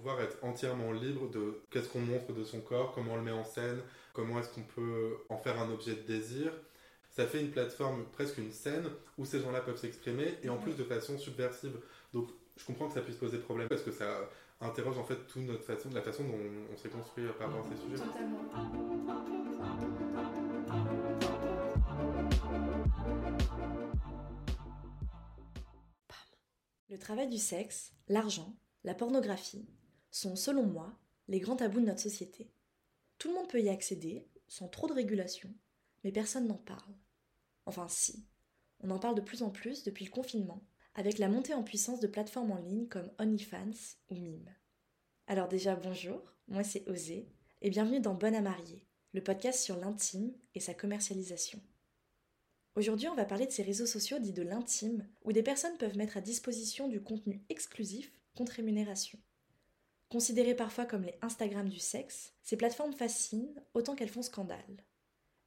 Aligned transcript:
pouvoir 0.00 0.20
être 0.22 0.38
entièrement 0.42 0.92
libre 0.92 1.28
de 1.28 1.60
qu'est-ce 1.70 1.88
qu'on 1.90 2.00
montre 2.00 2.32
de 2.32 2.42
son 2.42 2.60
corps, 2.60 2.92
comment 2.94 3.12
on 3.12 3.16
le 3.16 3.22
met 3.22 3.30
en 3.30 3.44
scène, 3.44 3.80
comment 4.14 4.40
est-ce 4.40 4.48
qu'on 4.48 4.62
peut 4.62 5.18
en 5.28 5.36
faire 5.36 5.60
un 5.60 5.70
objet 5.70 5.94
de 5.94 6.00
désir. 6.00 6.52
Ça 7.10 7.26
fait 7.26 7.40
une 7.40 7.50
plateforme, 7.50 8.06
presque 8.12 8.38
une 8.38 8.50
scène, 8.50 8.88
où 9.18 9.26
ces 9.26 9.40
gens-là 9.40 9.60
peuvent 9.60 9.76
s'exprimer, 9.76 10.38
et 10.42 10.48
en 10.48 10.56
plus 10.56 10.72
de 10.72 10.84
façon 10.84 11.18
subversive. 11.18 11.78
Donc 12.14 12.30
je 12.56 12.64
comprends 12.64 12.88
que 12.88 12.94
ça 12.94 13.02
puisse 13.02 13.16
poser 13.16 13.36
problème, 13.38 13.68
parce 13.68 13.82
que 13.82 13.92
ça 13.92 14.30
interroge 14.62 14.96
en 14.96 15.04
fait 15.04 15.16
toute 15.26 15.42
notre 15.42 15.64
façon, 15.64 15.90
la 15.92 16.00
façon 16.00 16.24
dont 16.24 16.38
on 16.72 16.76
s'est 16.78 16.88
construit 16.88 17.26
par 17.38 17.48
rapport 17.48 17.66
à 17.66 17.68
ces 17.68 17.76
sujets. 17.76 18.02
Totalement. 18.02 18.40
Le 26.88 26.98
travail 26.98 27.28
du 27.28 27.38
sexe, 27.38 27.92
l'argent, 28.08 28.56
la 28.82 28.94
pornographie 28.94 29.68
sont, 30.10 30.36
selon 30.36 30.64
moi, 30.64 30.98
les 31.28 31.40
grands 31.40 31.56
tabous 31.56 31.80
de 31.80 31.86
notre 31.86 32.00
société. 32.00 32.50
Tout 33.18 33.28
le 33.28 33.34
monde 33.34 33.48
peut 33.48 33.60
y 33.60 33.68
accéder, 33.68 34.26
sans 34.48 34.68
trop 34.68 34.88
de 34.88 34.92
régulation, 34.92 35.52
mais 36.02 36.12
personne 36.12 36.46
n'en 36.46 36.56
parle. 36.56 36.94
Enfin 37.66 37.86
si, 37.88 38.26
on 38.80 38.90
en 38.90 38.98
parle 38.98 39.14
de 39.14 39.20
plus 39.20 39.42
en 39.42 39.50
plus 39.50 39.84
depuis 39.84 40.04
le 40.04 40.10
confinement, 40.10 40.64
avec 40.94 41.18
la 41.18 41.28
montée 41.28 41.54
en 41.54 41.62
puissance 41.62 42.00
de 42.00 42.06
plateformes 42.06 42.50
en 42.50 42.58
ligne 42.58 42.88
comme 42.88 43.10
OnlyFans 43.18 43.96
ou 44.08 44.14
Mime. 44.14 44.54
Alors 45.26 45.48
déjà 45.48 45.76
bonjour, 45.76 46.20
moi 46.48 46.64
c'est 46.64 46.88
Osé, 46.88 47.28
et 47.62 47.70
bienvenue 47.70 48.00
dans 48.00 48.14
Bonne 48.14 48.34
à 48.34 48.40
marier, 48.40 48.86
le 49.12 49.22
podcast 49.22 49.60
sur 49.60 49.76
l'intime 49.76 50.32
et 50.54 50.60
sa 50.60 50.74
commercialisation. 50.74 51.60
Aujourd'hui, 52.76 53.08
on 53.08 53.14
va 53.14 53.24
parler 53.24 53.46
de 53.46 53.52
ces 53.52 53.62
réseaux 53.62 53.86
sociaux 53.86 54.18
dits 54.18 54.32
de 54.32 54.42
l'intime, 54.42 55.06
où 55.22 55.32
des 55.32 55.42
personnes 55.42 55.76
peuvent 55.76 55.96
mettre 55.96 56.16
à 56.16 56.20
disposition 56.20 56.88
du 56.88 57.02
contenu 57.02 57.44
exclusif 57.48 58.12
contre 58.34 58.52
rémunération. 58.52 59.18
Considérées 60.10 60.56
parfois 60.56 60.86
comme 60.86 61.04
les 61.04 61.16
Instagram 61.22 61.68
du 61.68 61.78
sexe, 61.78 62.32
ces 62.42 62.56
plateformes 62.56 62.92
fascinent 62.92 63.54
autant 63.74 63.94
qu'elles 63.94 64.08
font 64.08 64.22
scandale. 64.22 64.84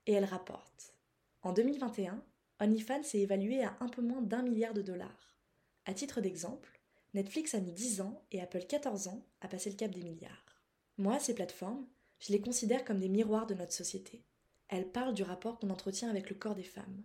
Et 0.05 0.13
elles 0.13 0.23
rapportent. 0.23 0.93
En 1.41 1.51
2021, 1.51 2.23
OnlyFans 2.61 3.03
s'est 3.03 3.19
évalué 3.19 3.61
à 3.61 3.75
un 3.81 3.89
peu 3.89 4.01
moins 4.01 4.21
d'un 4.21 4.41
milliard 4.41 4.73
de 4.73 4.81
dollars. 4.81 5.37
À 5.85 5.93
titre 5.93 6.21
d'exemple, 6.21 6.79
Netflix 7.13 7.53
a 7.55 7.59
mis 7.59 7.73
10 7.73 7.99
ans 7.99 8.23
et 8.31 8.41
Apple 8.41 8.65
14 8.65 9.09
ans 9.09 9.25
à 9.41 9.49
passer 9.49 9.69
le 9.69 9.75
cap 9.75 9.91
des 9.91 10.01
milliards. 10.01 10.63
Moi, 10.97 11.19
ces 11.19 11.35
plateformes, 11.35 11.85
je 12.19 12.31
les 12.31 12.39
considère 12.39 12.85
comme 12.85 12.99
des 12.99 13.09
miroirs 13.09 13.47
de 13.47 13.55
notre 13.55 13.73
société. 13.73 14.23
Elles 14.69 14.87
parlent 14.87 15.13
du 15.13 15.23
rapport 15.23 15.59
qu'on 15.59 15.71
entretient 15.71 16.09
avec 16.09 16.29
le 16.29 16.37
corps 16.37 16.55
des 16.55 16.63
femmes. 16.63 17.03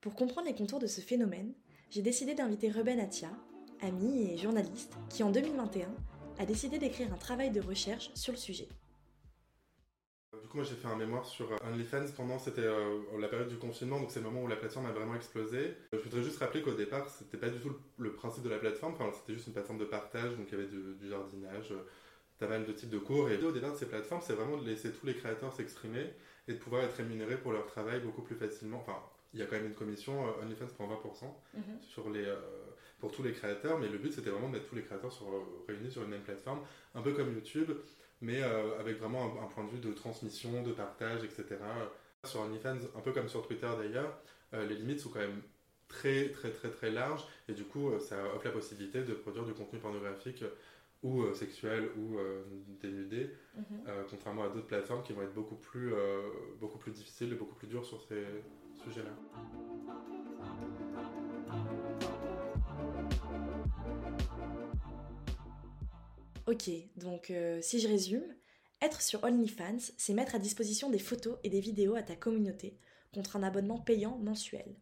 Pour 0.00 0.14
comprendre 0.14 0.46
les 0.46 0.54
contours 0.54 0.78
de 0.78 0.86
ce 0.86 1.00
phénomène, 1.00 1.54
j'ai 1.90 2.02
décidé 2.02 2.34
d'inviter 2.34 2.70
Ruben 2.70 3.00
Atia, 3.00 3.30
ami 3.80 4.30
et 4.30 4.36
journaliste, 4.36 4.94
qui 5.10 5.24
en 5.24 5.32
2021 5.32 5.92
a 6.38 6.46
décidé 6.46 6.78
d'écrire 6.78 7.12
un 7.12 7.16
travail 7.16 7.50
de 7.50 7.60
recherche 7.60 8.10
sur 8.14 8.32
le 8.32 8.38
sujet. 8.38 8.68
Du 10.42 10.48
coup, 10.48 10.56
moi 10.56 10.66
j'ai 10.66 10.74
fait 10.74 10.88
un 10.88 10.96
mémoire 10.96 11.24
sur 11.24 11.50
euh, 11.52 11.56
OnlyFans 11.70 12.06
pendant 12.16 12.38
c'était 12.38 12.60
euh, 12.60 13.00
la 13.18 13.28
période 13.28 13.48
du 13.48 13.56
confinement, 13.56 14.00
donc 14.00 14.10
c'est 14.10 14.20
le 14.20 14.26
moment 14.26 14.42
où 14.42 14.46
la 14.46 14.56
plateforme 14.56 14.86
a 14.86 14.92
vraiment 14.92 15.14
explosé. 15.14 15.76
Je 15.92 15.98
voudrais 15.98 16.22
juste 16.22 16.38
rappeler 16.38 16.62
qu'au 16.62 16.74
départ, 16.74 17.08
c'était 17.08 17.36
pas 17.36 17.48
du 17.48 17.60
tout 17.60 17.74
le, 17.98 18.12
principe 18.12 18.42
de 18.42 18.48
la 18.48 18.58
plateforme, 18.58 18.94
enfin, 18.94 19.10
c'était 19.12 19.34
juste 19.34 19.46
une 19.46 19.52
plateforme 19.52 19.78
de 19.78 19.84
partage, 19.84 20.36
donc 20.36 20.48
il 20.50 20.58
y 20.58 20.60
avait 20.60 20.68
du, 20.68 21.08
jardinage, 21.08 21.72
euh, 21.72 21.86
pas 22.38 22.48
mal 22.48 22.66
de 22.66 22.72
types 22.72 22.90
de 22.90 22.98
cours. 22.98 23.30
Et 23.30 23.42
au 23.42 23.52
départ 23.52 23.72
de 23.72 23.76
ces 23.76 23.86
plateformes, 23.86 24.20
c'est 24.22 24.34
vraiment 24.34 24.56
de 24.56 24.66
laisser 24.66 24.90
tous 24.90 25.06
les 25.06 25.14
créateurs 25.14 25.52
s'exprimer 25.52 26.10
et 26.48 26.52
de 26.52 26.58
pouvoir 26.58 26.82
être 26.82 26.96
rémunérés 26.96 27.38
pour 27.38 27.52
leur 27.52 27.66
travail 27.66 28.00
beaucoup 28.00 28.22
plus 28.22 28.36
facilement. 28.36 28.78
Enfin, 28.78 28.98
il 29.32 29.40
y 29.40 29.42
a 29.42 29.46
quand 29.46 29.56
même 29.56 29.66
une 29.66 29.74
commission, 29.74 30.26
euh, 30.26 30.42
OnlyFans 30.42 30.66
prend 30.74 30.88
20% 30.88 31.24
mhm. 31.54 31.62
sur 31.80 32.10
les, 32.10 32.26
pour 33.04 33.12
tous 33.12 33.22
les 33.22 33.32
créateurs, 33.32 33.78
mais 33.78 33.86
le 33.86 33.98
but 33.98 34.14
c'était 34.14 34.30
vraiment 34.30 34.48
de 34.48 34.54
mettre 34.54 34.66
tous 34.66 34.76
les 34.76 34.82
créateurs 34.82 35.12
sur, 35.12 35.28
euh, 35.28 35.42
réunis 35.68 35.90
sur 35.90 36.02
une 36.04 36.08
même 36.08 36.22
plateforme, 36.22 36.60
un 36.94 37.02
peu 37.02 37.12
comme 37.12 37.34
YouTube, 37.34 37.70
mais 38.22 38.42
avec 38.42 38.96
vraiment 38.96 39.26
un, 39.42 39.46
point 39.46 39.62
de 39.64 39.68
vue 39.68 39.78
de 39.78 39.92
transmission, 39.92 40.62
de 40.62 40.72
partage, 40.72 41.22
etc. 41.22 41.58
Sur 42.24 42.40
OnlyFans, 42.40 42.78
un 42.96 43.00
peu 43.00 43.12
comme 43.12 43.28
sur 43.28 43.46
Twitter 43.46 43.68
d'ailleurs, 43.76 44.16
les 44.54 44.76
limites 44.76 45.00
sont 45.00 45.10
quand 45.10 45.18
même 45.18 45.42
très 45.88 46.30
très 46.30 46.50
très 46.50 46.70
très 46.70 46.90
larges 46.90 47.26
et 47.46 47.52
du 47.52 47.64
coup 47.64 47.92
ça 47.98 48.16
offre 48.34 48.46
la 48.46 48.52
possibilité 48.52 49.02
de 49.02 49.12
produire 49.12 49.44
du 49.44 49.52
contenu 49.52 49.78
pornographique 49.78 50.42
ou 51.02 51.26
sexuel 51.34 51.90
ou 51.98 52.16
dénudé, 52.80 53.28
mhm. 53.56 53.64
contrairement 54.08 54.44
à 54.44 54.48
d'autres 54.48 54.68
plateformes 54.68 55.02
qui 55.02 55.12
vont 55.12 55.22
être 55.22 55.34
beaucoup 55.34 55.56
plus, 55.56 55.92
beaucoup 56.58 56.78
plus 56.78 56.92
difficiles 56.92 57.32
et 57.34 57.36
beaucoup 57.36 57.56
plus 57.56 57.66
dures 57.66 57.84
sur 57.84 58.00
ces, 58.00 58.24
sujet-là. 58.84 59.10
Ok, 66.46 66.70
donc 66.96 67.30
euh, 67.30 67.60
si 67.62 67.80
je 67.80 67.88
résume, 67.88 68.26
être 68.82 69.00
sur 69.00 69.24
OnlyFans, 69.24 69.78
c'est 69.96 70.12
mettre 70.12 70.34
à 70.34 70.38
disposition 70.38 70.90
des 70.90 70.98
photos 70.98 71.38
et 71.42 71.48
des 71.48 71.60
vidéos 71.60 71.94
à 71.94 72.02
ta 72.02 72.16
communauté 72.16 72.76
contre 73.14 73.36
un 73.36 73.42
abonnement 73.42 73.78
payant 73.78 74.18
mensuel. 74.18 74.76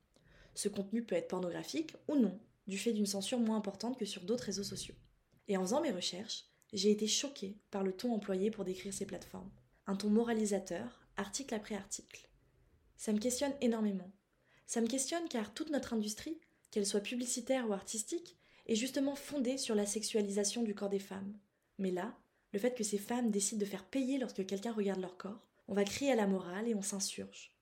Ce 0.55 0.69
contenu 0.69 1.05
peut 1.05 1.15
être 1.15 1.29
pornographique 1.29 1.95
ou 2.09 2.17
non, 2.17 2.37
du 2.67 2.79
fait 2.79 2.93
d'une 2.93 3.07
censure 3.07 3.39
moins 3.39 3.57
importante 3.57 3.97
que 3.97 4.05
sur 4.05 4.23
d'autres 4.23 4.45
réseaux 4.45 4.65
sociaux. 4.65 4.97
Et 5.47 5.57
en 5.57 5.63
faisant 5.63 5.81
mes 5.81 5.93
recherches, 5.93 6.47
j'ai 6.73 6.91
été 6.91 7.07
choquée 7.07 7.57
par 7.71 7.85
le 7.85 7.93
ton 7.93 8.13
employé 8.13 8.51
pour 8.51 8.65
décrire 8.65 8.93
ces 8.93 9.07
plateformes. 9.07 9.51
Un 9.87 9.95
ton 9.95 10.11
moralisateur, 10.11 11.07
article 11.17 11.55
après 11.55 11.77
article. 11.77 12.29
Ça 12.97 13.13
me 13.13 13.19
questionne 13.19 13.55
énormément. 13.61 14.11
Ça 14.67 14.81
me 14.81 14.89
questionne 14.89 15.29
car 15.29 15.55
toute 15.55 15.71
notre 15.71 15.93
industrie, 15.93 16.41
qu'elle 16.73 16.87
soit 16.87 17.01
publicitaire 17.01 17.69
ou 17.69 17.73
artistique, 17.73 18.37
est 18.67 18.75
justement 18.75 19.15
fondée 19.15 19.59
sur 19.59 19.77
la 19.77 19.87
sexualisation 19.87 20.63
du 20.63 20.75
corps 20.75 20.89
des 20.89 20.99
femmes. 20.99 21.37
Mais 21.79 21.91
là, 21.91 22.15
le 22.53 22.59
fait 22.59 22.75
que 22.75 22.85
ces 22.85 22.99
femmes 22.99 23.31
décident 23.31 23.61
de 23.61 23.65
faire 23.65 23.85
payer 23.85 24.19
lorsque 24.19 24.45
quelqu'un 24.47 24.73
regarde 24.73 25.01
leur 25.01 25.17
corps, 25.17 25.47
on 25.69 25.75
va 25.75 25.85
crier 25.85 26.13
à 26.13 26.17
la 26.17 26.27
morale 26.27 26.69
et 26.69 26.75
on 26.75 26.83
s'insurge. 26.83 27.57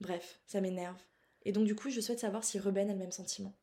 Bref, 0.00 0.40
ça 0.46 0.60
m'énerve. 0.60 1.00
Et 1.44 1.52
donc 1.52 1.64
du 1.64 1.74
coup, 1.74 1.90
je 1.90 2.00
souhaite 2.00 2.20
savoir 2.20 2.44
si 2.44 2.58
Ruben 2.58 2.88
a 2.88 2.92
le 2.92 2.98
même 2.98 3.12
sentiment. 3.12 3.54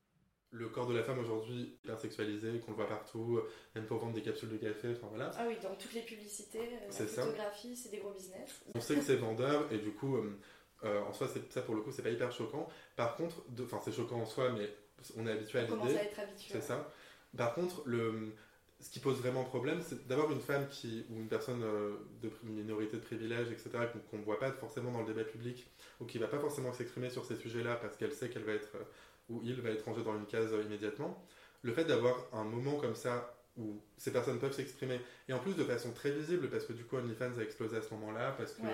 Le 0.52 0.68
corps 0.68 0.88
de 0.88 0.96
la 0.96 1.04
femme 1.04 1.20
aujourd'hui 1.20 1.78
hyper 1.84 2.00
sexualisé, 2.00 2.60
qu'on 2.60 2.72
le 2.72 2.78
voit 2.78 2.88
partout, 2.88 3.40
même 3.76 3.86
pour 3.86 4.00
vendre 4.00 4.14
des 4.14 4.24
capsules 4.24 4.50
de 4.50 4.58
café, 4.58 4.90
enfin 4.98 5.08
voilà. 5.10 5.30
Ah 5.38 5.46
oui, 5.48 5.56
dans 5.62 5.76
toutes 5.76 5.94
les 5.94 6.02
publicités, 6.02 6.60
euh, 6.60 6.88
la 6.88 7.06
photographie, 7.06 7.76
c'est 7.76 7.90
des 7.90 7.98
gros 7.98 8.12
business. 8.12 8.64
On 8.74 8.82
sait 8.82 8.96
que 8.96 9.02
c'est 9.02 9.18
vendeur 9.18 9.72
et 9.72 9.78
du 9.78 9.92
coup, 9.92 10.18
euh, 10.18 10.40
euh, 10.84 11.02
en 11.04 11.14
soi, 11.14 11.28
ça 11.50 11.62
pour 11.62 11.76
le 11.76 11.82
coup, 11.82 11.92
c'est 11.92 12.02
pas 12.02 12.10
hyper 12.10 12.32
choquant. 12.32 12.68
Par 12.96 13.16
contre, 13.16 13.44
enfin, 13.62 13.80
c'est 13.84 13.92
choquant 13.92 14.22
en 14.22 14.26
soi, 14.26 14.52
mais 14.52 14.74
on 15.16 15.28
est 15.28 15.32
habitué 15.32 15.60
à 15.60 15.62
l'idée. 15.64 15.74
On 15.76 15.78
commence 15.78 15.96
à 15.96 16.04
être 16.04 16.20
habitué. 16.20 16.54
C'est 16.54 16.62
ça. 16.62 16.92
Par 17.38 17.54
contre, 17.54 17.84
le, 17.86 18.34
ce 18.82 18.90
qui 18.90 19.00
pose 19.00 19.18
vraiment 19.18 19.44
problème, 19.44 19.82
c'est 19.82 20.08
d'avoir 20.08 20.32
une 20.32 20.40
femme 20.40 20.68
qui, 20.70 21.06
ou 21.10 21.18
une 21.18 21.28
personne 21.28 21.62
euh, 21.64 21.96
de 22.22 22.32
minorité 22.44 22.98
de 22.98 23.02
privilège, 23.02 23.52
etc., 23.52 23.70
qu'on 24.10 24.18
ne 24.18 24.24
voit 24.24 24.40
pas 24.40 24.52
forcément 24.52 24.92
dans 24.92 25.02
le 25.02 25.08
débat 25.08 25.26
public, 25.26 25.68
ou 26.00 26.06
qui 26.06 26.18
va 26.18 26.28
pas 26.28 26.40
forcément 26.40 26.72
s'exprimer 26.72 27.10
sur 27.10 27.26
ces 27.26 27.36
sujets-là 27.36 27.76
parce 27.76 27.98
qu'elle 27.98 28.14
sait 28.14 28.30
qu'elle 28.30 28.44
va 28.44 28.54
être, 28.54 28.76
euh, 28.76 28.84
ou 29.30 29.42
il 29.44 29.60
va 29.62 29.70
être 29.70 29.84
rangé 29.84 30.02
dans 30.04 30.16
une 30.18 30.26
case 30.26 30.54
immédiatement. 30.66 31.26
Le 31.62 31.74
fait 31.74 31.84
d'avoir 31.84 32.16
un 32.32 32.46
moment 32.46 32.78
comme 32.78 32.96
ça 32.96 33.36
où 33.58 33.82
ces 33.98 34.14
personnes 34.14 34.40
peuvent 34.40 34.54
s'exprimer, 34.54 35.02
et 35.28 35.34
en 35.34 35.40
plus 35.40 35.56
de 35.56 35.64
façon 35.66 35.92
très 35.92 36.12
visible, 36.12 36.50
parce 36.50 36.64
que 36.64 36.72
du 36.72 36.86
coup 36.86 36.96
OnlyFans 36.96 37.38
a 37.38 37.44
explosé 37.44 37.76
à 37.76 37.82
ce 37.82 37.94
moment-là, 37.96 38.34
parce 38.38 38.54
qu'il 38.54 38.66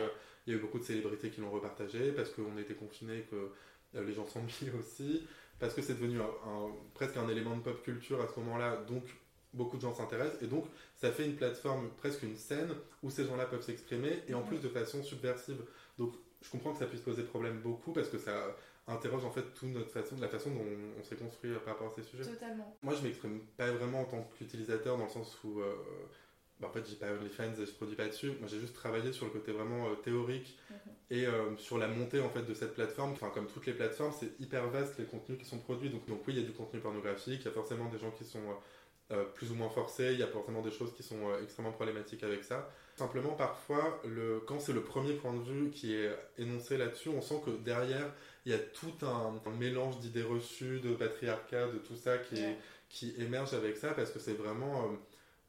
il 0.46 0.54
y 0.54 0.56
a 0.56 0.60
eu 0.60 0.62
beaucoup 0.62 0.78
de 0.78 0.84
célébrités 0.84 1.32
qui 1.32 1.42
l'ont 1.42 1.50
repartagé, 1.50 2.12
parce 2.12 2.30
qu'on 2.30 2.56
était 2.60 2.76
confinés, 2.76 3.26
que 3.32 3.52
euh, 3.96 4.06
les 4.06 4.14
gens 4.14 4.28
sont 4.28 4.44
mis 4.44 4.70
aussi, 4.80 5.26
parce 5.60 5.74
que 5.74 5.82
c'est 5.82 5.96
devenu 5.96 6.20
presque 6.94 7.18
un 7.18 7.28
élément 7.28 7.56
de 7.58 7.62
pop 7.62 7.82
culture 7.82 8.22
à 8.22 8.28
ce 8.28 8.40
moment-là, 8.42 8.76
donc 8.88 9.04
beaucoup 9.56 9.78
de 9.78 9.82
gens 9.82 9.94
s'intéressent, 9.94 10.42
et 10.42 10.48
donc 10.48 10.66
ça 10.96 11.12
fait 11.12 11.26
une 11.26 11.36
plateforme, 11.36 11.90
presque 11.98 12.24
une 12.24 12.38
scène, 12.38 12.70
où 13.02 13.10
ces 13.10 13.26
gens-là 13.26 13.46
peuvent 13.46 13.64
s'exprimer, 13.64 14.22
et 14.28 14.34
en 14.34 14.42
plus 14.42 14.60
de 14.60 14.70
façon 14.70 15.04
subversive. 15.04 15.62
Donc 15.98 16.14
je 16.42 16.50
comprends 16.50 16.74
que 16.74 16.80
ça 16.80 16.86
puisse 16.86 17.02
poser 17.02 17.24
problème 17.24 17.60
beaucoup, 17.62 17.92
parce 17.92 18.10
que 18.10 18.18
ça 18.18 18.56
interroge 18.88 19.26
en 19.26 19.32
fait 19.32 19.42
toute 19.56 19.70
notre 19.70 19.90
façon, 19.90 20.16
la 20.20 20.28
façon 20.28 20.52
dont 20.52 20.66
on, 21.00 21.04
s'est 21.04 21.16
construit 21.16 21.52
par 21.66 21.74
rapport 21.74 21.92
à 21.92 21.96
ces 21.96 22.04
sujets. 22.04 22.24
Totalement. 22.24 22.78
Moi 22.84 22.94
je 22.94 23.02
m'exprime 23.02 23.40
pas 23.58 23.72
vraiment 23.72 24.02
en 24.02 24.06
tant 24.06 24.30
qu'utilisateur, 24.38 24.98
dans 24.98 25.06
le 25.06 25.10
sens 25.10 25.38
où... 25.44 25.60
Euh, 25.60 25.74
bah, 26.60 26.70
en 26.70 26.72
fait, 26.72 26.88
j'ai 26.88 26.96
pas 26.96 27.12
OnlyFans 27.12 27.62
et 27.62 27.66
je 27.66 27.72
produis 27.72 27.98
pas 27.98 28.08
dessus. 28.08 28.32
Moi, 28.40 28.48
j'ai 28.48 28.60
juste 28.60 28.76
travaillé 28.76 29.12
sur 29.12 29.26
le 29.26 29.32
côté 29.32 29.52
vraiment 29.52 29.90
euh, 29.90 29.96
théorique 29.96 30.58
mhm. 30.70 30.78
et 31.12 31.26
euh, 31.26 31.58
sur 31.58 31.78
la 31.78 31.88
montée 31.90 32.22
en 32.22 32.30
fait 32.30 32.44
de 32.44 32.54
cette 32.54 32.76
plateforme. 32.76 33.12
Enfin, 33.12 33.30
comme 33.30 33.48
toutes 33.48 33.66
les 33.66 33.74
plateformes, 33.74 34.14
c'est 34.18 34.40
hyper 34.40 34.70
vaste 34.70 34.98
les 34.98 35.06
contenus 35.06 35.38
qui 35.38 35.46
sont 35.46 35.60
produits. 35.60 35.90
Donc, 35.90 36.08
donc 36.08 36.22
oui, 36.26 36.34
il 36.36 36.40
y 36.40 36.44
a 36.44 36.48
du 36.48 36.54
contenu 36.54 36.80
pornographique. 36.80 37.42
Il 37.42 37.46
y 37.46 37.48
a 37.50 37.52
forcément 37.52 37.90
des 37.90 38.00
gens 38.00 38.12
qui 38.12 38.24
sont 38.24 38.40
euh, 39.12 39.24
plus 39.26 39.52
ou 39.52 39.56
moins 39.56 39.70
forcés. 39.70 40.14
Il 40.14 40.20
y 40.20 40.24
a 40.24 40.28
forcément 40.28 40.62
des 40.62 40.72
choses 40.72 40.94
qui 40.96 41.04
sont 41.04 41.38
extrêmement 41.42 41.72
problématiques 41.72 42.24
avec 42.24 42.44
ça. 42.44 42.70
Simplement, 42.96 43.34
parfois, 43.34 44.02
le, 44.06 44.42
quand 44.48 44.60
c'est 44.60 44.74
le 44.74 44.82
premier 44.82 45.14
point 45.14 45.34
de 45.34 45.44
vue 45.44 45.70
qui 45.70 45.94
est 45.94 46.12
énoncé 46.38 46.78
là-dessus, 46.78 47.10
on 47.10 47.22
sent 47.22 47.42
que 47.46 47.52
derrière, 47.52 48.14
il 48.46 48.52
y 48.52 48.56
a 48.56 48.60
tout 48.60 48.94
un, 49.04 49.42
mélange 49.60 50.00
d'idées 50.00 50.24
reçues, 50.24 50.80
de 50.80 50.94
patriarcat, 50.94 51.68
de 51.68 51.78
tout 51.78 51.96
ça 51.96 52.18
qui, 52.18 52.42
qui 52.90 53.14
émerge 53.18 53.54
avec 53.54 53.78
ça 53.78 53.94
parce 53.94 54.12
que 54.12 54.20
c'est 54.20 54.34
vraiment. 54.34 54.92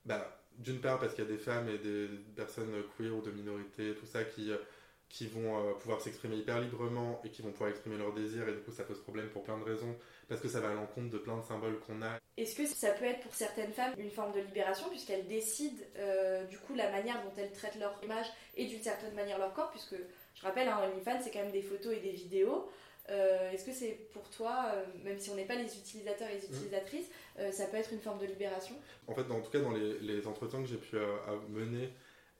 bah, 0.04 0.32
d'une 0.58 0.80
part 0.80 0.98
parce 0.98 1.12
qu'il 1.12 1.22
y 1.22 1.26
a 1.26 1.30
des 1.30 1.36
femmes 1.36 1.68
et 1.68 1.76
des 1.76 2.08
personnes 2.34 2.72
queer 2.96 3.14
ou 3.14 3.20
de 3.20 3.30
minorité, 3.30 3.94
tout 3.94 4.06
ça, 4.06 4.24
qui, 4.24 4.50
qui 5.08 5.26
vont 5.28 5.56
euh, 5.56 5.72
pouvoir 5.74 6.00
s'exprimer 6.00 6.36
hyper 6.36 6.60
librement 6.60 7.20
et 7.24 7.30
qui 7.30 7.42
vont 7.42 7.52
pouvoir 7.52 7.70
exprimer 7.70 7.96
leurs 7.96 8.12
désirs 8.12 8.48
et 8.48 8.52
du 8.52 8.60
coup 8.60 8.72
ça 8.72 8.84
pose 8.84 9.00
problème 9.00 9.28
pour 9.28 9.42
plein 9.44 9.58
de 9.58 9.64
raisons 9.64 9.96
parce 10.28 10.40
que 10.40 10.48
ça 10.48 10.60
va 10.60 10.70
à 10.70 10.74
l'encontre 10.74 11.10
de 11.10 11.18
plein 11.18 11.36
de 11.36 11.42
symboles 11.42 11.78
qu'on 11.80 12.02
a. 12.02 12.18
Est-ce 12.36 12.56
que 12.56 12.66
ça 12.66 12.90
peut 12.90 13.04
être 13.04 13.20
pour 13.20 13.34
certaines 13.34 13.72
femmes 13.72 13.94
une 13.98 14.10
forme 14.10 14.32
de 14.32 14.40
libération 14.40 14.88
puisqu'elles 14.88 15.26
décident 15.26 15.82
euh, 15.98 16.44
du 16.44 16.58
coup 16.58 16.74
la 16.74 16.90
manière 16.90 17.22
dont 17.22 17.32
elles 17.36 17.52
traitent 17.52 17.78
leur 17.78 17.98
image 18.02 18.26
et 18.56 18.66
d'une 18.66 18.82
certaine 18.82 19.14
manière 19.14 19.38
leur 19.38 19.52
corps 19.52 19.70
puisque 19.70 19.94
je 20.34 20.42
rappelle 20.42 20.68
hein, 20.68 20.80
OnlyFans 20.92 21.20
c'est 21.22 21.30
quand 21.30 21.42
même 21.42 21.52
des 21.52 21.62
photos 21.62 21.94
et 21.94 22.00
des 22.00 22.12
vidéos. 22.12 22.68
Euh, 23.08 23.52
est-ce 23.52 23.64
que 23.64 23.72
c'est 23.72 24.08
pour 24.12 24.28
toi, 24.30 24.72
même 25.04 25.20
si 25.20 25.30
on 25.30 25.36
n'est 25.36 25.44
pas 25.44 25.54
les 25.54 25.78
utilisateurs 25.78 26.28
et 26.28 26.34
les 26.34 26.48
mmh. 26.48 26.54
utilisatrices, 26.56 27.06
ça 27.52 27.66
peut 27.66 27.76
être 27.76 27.92
une 27.92 28.00
forme 28.00 28.18
de 28.18 28.26
libération? 28.26 28.74
En 29.06 29.14
fait, 29.14 29.30
en 29.30 29.40
tout 29.40 29.50
cas 29.52 29.60
dans 29.60 29.70
les, 29.70 30.00
les 30.00 30.26
entretiens 30.26 30.60
que 30.60 30.66
j'ai 30.66 30.76
pu 30.76 30.96
mener 31.48 31.90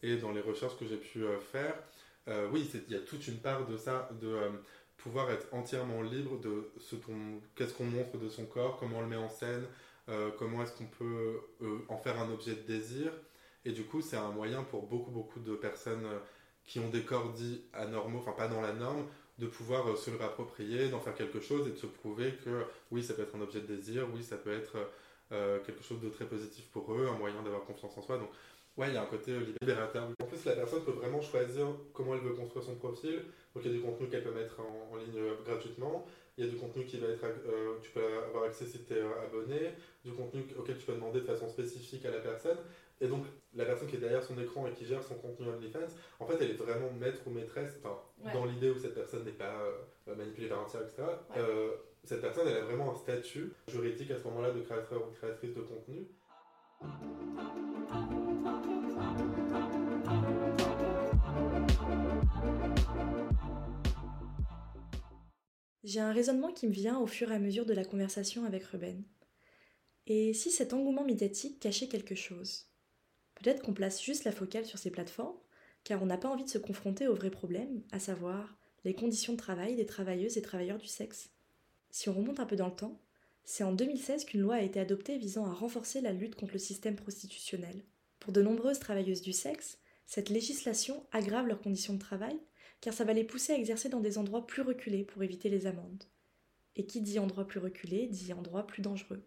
et 0.02 0.16
dans 0.16 0.32
les 0.32 0.40
recherches 0.40 0.76
que 0.76 0.84
j'ai 0.84 0.96
pu 0.96 1.24
faire, 1.52 1.76
euh, 2.28 2.49
oui, 2.52 2.69
il 2.88 2.93
y 2.93 2.96
a 2.96 3.00
toute 3.00 3.26
une 3.28 3.38
part 3.38 3.67
de 3.67 3.76
ça, 3.76 4.08
de 4.20 4.28
euh, 4.28 4.50
pouvoir 4.96 5.31
être 5.31 5.46
entièrement 5.52 6.02
libre 6.02 6.40
de 6.40 6.70
ce 6.78 6.96
qu'est-ce 7.55 7.73
qu'on 7.75 7.84
montre 7.84 8.19
de 8.19 8.28
son 8.28 8.46
corps, 8.46 8.78
comment 8.78 8.99
on 8.99 9.02
le 9.02 9.06
met 9.06 9.17
en 9.17 9.28
scène, 9.28 9.64
euh, 10.08 10.31
comment 10.38 10.62
est-ce 10.62 10.73
qu'on 10.73 10.87
peut 10.87 11.40
en 11.88 11.96
faire 11.99 12.20
un 12.20 12.31
objet 12.31 12.55
de 12.55 12.62
désir. 12.62 13.12
Et 13.64 13.73
du 13.73 13.84
coup, 13.84 14.00
c'est 14.00 14.17
un 14.17 14.31
moyen 14.31 14.62
pour 14.64 14.87
beaucoup, 14.87 15.11
beaucoup 15.11 15.40
de 15.40 15.55
personnes 15.55 16.06
qui 16.64 16.81
ont 16.81 16.88
des 16.88 17.02
corps 17.02 17.32
dits 17.32 17.62
anormaux, 17.73 18.19
enfin 18.19 18.32
pas 18.32 18.49
dans 18.49 18.61
la 18.61 18.73
norme, 18.73 19.06
de 19.38 19.46
pouvoir 19.46 19.96
se 19.96 20.11
le 20.11 20.17
réapproprier, 20.17 20.88
d'en 20.88 21.00
faire 21.00 21.14
quelque 21.14 21.40
chose 21.40 21.69
et 21.69 21.70
de 21.70 21.76
se 21.76 21.87
prouver 21.87 22.34
que 22.44 22.64
oui, 22.90 23.05
ça 23.05 23.14
peut 23.14 23.23
être 23.23 23.37
un 23.37 23.40
objet 23.40 23.61
de 23.61 23.67
désir, 23.67 24.08
oui, 24.14 24.23
ça 24.25 24.37
peut 24.37 24.52
être 24.52 24.76
quelque 25.64 25.82
chose 25.82 26.00
de 26.00 26.08
très 26.08 26.25
positif 26.26 26.67
pour 26.73 26.93
eux, 26.93 27.08
un 27.08 27.19
moyen 27.19 27.43
d'avoir 27.43 27.64
confiance 27.64 27.96
en 27.96 28.02
soi. 28.02 28.19
Donc 28.19 28.31
Ouais, 28.76 28.88
il 28.88 28.94
y 28.94 28.96
a 28.99 29.02
un 29.02 29.06
côté 29.06 29.32
euh, 29.32 29.55
libérateur. 29.61 30.06
En 30.20 30.26
plus, 30.26 30.44
la 30.44 30.52
personne 30.52 30.84
peut 30.84 30.93
vraiment 30.93 31.20
choisir 31.23 31.67
comment 31.94 32.14
elle 32.14 32.20
veut 32.20 32.34
construire 32.34 32.62
son 32.62 32.75
profil. 32.75 33.23
Donc, 33.55 33.64
il 33.64 33.70
y 33.70 33.75
a 33.75 33.78
du 33.78 33.82
contenu 33.82 34.08
qu'elle 34.08 34.23
peut 34.23 34.34
mettre 34.34 34.61
en, 34.61 34.96
ligne 34.96 35.19
euh, 35.19 35.34
gratuitement. 35.46 36.06
Il 36.37 36.44
y 36.44 36.49
a 36.49 36.50
du 36.50 36.58
contenu 36.58 36.84
qui 36.84 36.99
va 36.99 37.08
être, 37.08 37.25
euh, 37.25 37.78
tu 37.82 37.90
peux 37.93 38.05
avoir 38.28 38.44
accès 38.44 38.67
si 38.67 38.84
tu 38.84 38.93
es 38.93 39.00
abonné, 39.00 39.73
du 40.05 40.12
contenu 40.12 40.44
auquel 40.58 40.76
tu 40.76 40.84
peux 40.84 40.93
demander 40.93 41.20
de 41.20 41.25
façon 41.25 41.49
spécifique 41.49 42.05
à 42.05 42.11
la 42.11 42.19
personne. 42.19 42.58
Et 43.00 43.06
donc, 43.08 43.25
la 43.55 43.64
personne 43.64 43.88
qui 43.88 43.96
est 43.96 44.00
derrière 44.00 44.23
son 44.23 44.38
écran 44.38 44.67
et 44.67 44.73
qui 44.73 44.84
gère 44.84 45.02
son 45.02 45.14
contenu 45.14 45.49
OnlyFans, 45.49 45.94
en 46.20 46.26
fait, 46.26 46.37
elle 46.40 46.50
est 46.50 46.55
vraiment 46.55 46.93
maître 47.00 47.20
ou 47.26 47.31
maîtresse, 47.31 47.81
dans 48.34 48.44
l'idée 48.44 48.70
où 48.70 48.78
cette 48.78 48.94
personne 48.94 49.25
n'est 49.25 49.32
pas 49.32 49.55
manipulée 50.06 50.49
par 50.49 50.61
un 50.61 50.64
tiers, 50.64 50.82
etc. 50.82 51.02
cette 52.05 52.23
personne, 52.23 52.49
elle 52.49 52.56
a 52.56 52.64
vraiment 52.64 52.93
un 52.93 52.94
statut 52.94 53.52
juridique 53.69 54.11
à 54.11 54.19
ce 54.19 54.25
moment-là 54.25 54.50
de 54.50 54.61
créateur 54.61 55.02
ou 55.06 55.11
créatrice 55.12 55.55
de 55.55 55.61
contenu. 55.61 56.06
J'ai 65.87 66.00
un 66.00 66.12
raisonnement 66.12 66.50
qui 66.50 66.67
me 66.67 66.73
vient 66.73 66.99
au 66.99 67.06
fur 67.06 67.31
et 67.31 67.35
à 67.37 67.38
mesure 67.38 67.65
de 67.65 67.73
la 67.73 67.85
conversation 67.85 68.44
avec 68.44 68.65
Ruben. 68.65 69.05
Et 70.09 70.35
si 70.35 70.50
cet 70.50 70.73
engouement 70.73 71.05
médiatique 71.05 71.61
cachait 71.61 71.87
quelque 71.87 72.17
chose 72.17 72.67
Peut-être 73.37 73.62
qu'on 73.62 73.73
place 73.73 74.03
juste 74.03 74.25
la 74.25 74.33
focale 74.33 74.67
sur 74.67 74.81
ces 74.81 74.91
plateformes, 74.91 75.38
car 75.85 76.03
on 76.03 76.06
n'a 76.06 76.19
pas 76.19 76.29
envie 76.29 76.43
de 76.43 76.50
se 76.50 76.59
confronter 76.59 77.06
au 77.06 77.15
vrai 77.15 77.31
problème, 77.31 77.85
à 77.93 78.00
savoir 78.00 78.59
les 78.83 78.94
conditions 78.94 79.35
de 79.35 79.38
travail 79.38 79.77
des 79.77 79.87
travailleuses 79.87 80.37
et 80.37 80.43
travailleurs 80.43 80.79
du 80.79 80.88
sexe. 80.88 81.31
Si 81.93 82.09
on 82.09 82.15
remonte 82.15 82.41
un 82.41 82.47
peu 82.47 82.56
dans 82.56 82.67
le 82.67 82.75
temps, 82.75 83.00
c'est 83.44 83.62
en 83.62 83.71
2016 83.71 84.25
qu'une 84.25 84.41
loi 84.41 84.56
a 84.56 84.62
été 84.62 84.81
adoptée 84.81 85.19
visant 85.19 85.47
à 85.47 85.55
renforcer 85.55 86.00
la 86.00 86.12
lutte 86.12 86.35
contre 86.35 86.55
le 86.55 86.59
système 86.59 86.97
prostitutionnel. 86.97 87.85
Pour 88.19 88.33
de 88.33 88.43
nombreuses 88.43 88.81
travailleuses 88.81 89.23
du 89.23 89.33
sexe, 89.33 89.79
cette 90.05 90.31
législation 90.31 91.06
aggrave 91.12 91.47
leurs 91.47 91.62
conditions 91.62 91.94
de 91.94 92.00
travail 92.00 92.37
car 92.81 92.94
ça 92.94 93.05
va 93.05 93.12
les 93.12 93.25
pousser 93.25 93.52
à 93.52 93.58
exercer 93.58 93.88
dans 93.88 94.00
des 94.00 94.19
endroits 94.19 94.46
plus 94.46 94.62
reculés 94.62 95.05
pour 95.05 95.23
éviter 95.23 95.49
les 95.49 95.67
amendes. 95.67 96.05
Et 96.76 96.87
qui 96.87 97.00
dit 97.00 97.19
endroit 97.19 97.46
plus 97.46 97.61
reculé 97.61 98.06
dit 98.06 98.32
endroit 98.32 98.67
plus 98.67 98.82
dangereux. 98.82 99.23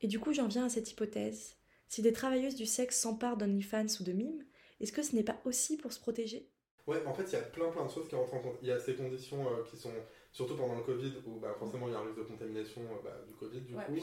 Et 0.00 0.08
du 0.08 0.18
coup, 0.18 0.32
j'en 0.32 0.48
viens 0.48 0.66
à 0.66 0.68
cette 0.68 0.90
hypothèse. 0.90 1.56
Si 1.88 2.02
des 2.02 2.12
travailleuses 2.12 2.56
du 2.56 2.66
sexe 2.66 2.98
s'emparent 2.98 3.36
d'OnlyFans 3.36 4.00
ou 4.00 4.04
de 4.04 4.12
mimes, 4.12 4.44
est-ce 4.80 4.92
que 4.92 5.02
ce 5.02 5.14
n'est 5.14 5.22
pas 5.22 5.40
aussi 5.44 5.76
pour 5.76 5.92
se 5.92 6.00
protéger? 6.00 6.48
Ouais, 6.86 7.04
en 7.06 7.14
fait, 7.14 7.24
il 7.24 7.32
y 7.32 7.36
a 7.36 7.42
plein 7.42 7.68
plein 7.70 7.84
de 7.84 7.90
choses 7.90 8.08
qui 8.08 8.16
rentrent 8.16 8.34
en 8.34 8.40
compte. 8.40 8.56
Il 8.62 8.68
y 8.68 8.72
a 8.72 8.80
ces 8.80 8.96
conditions 8.96 9.46
euh, 9.46 9.62
qui 9.70 9.76
sont, 9.76 9.92
surtout 10.32 10.56
pendant 10.56 10.74
le 10.74 10.82
Covid, 10.82 11.12
où 11.26 11.38
bah, 11.38 11.54
forcément 11.56 11.86
il 11.86 11.92
y 11.92 11.94
a 11.94 12.00
un 12.00 12.04
risque 12.04 12.18
de 12.18 12.24
contamination 12.24 12.80
euh, 12.80 13.04
bah, 13.04 13.24
du 13.28 13.34
Covid, 13.34 13.60
du 13.60 13.74
coup. 13.74 13.96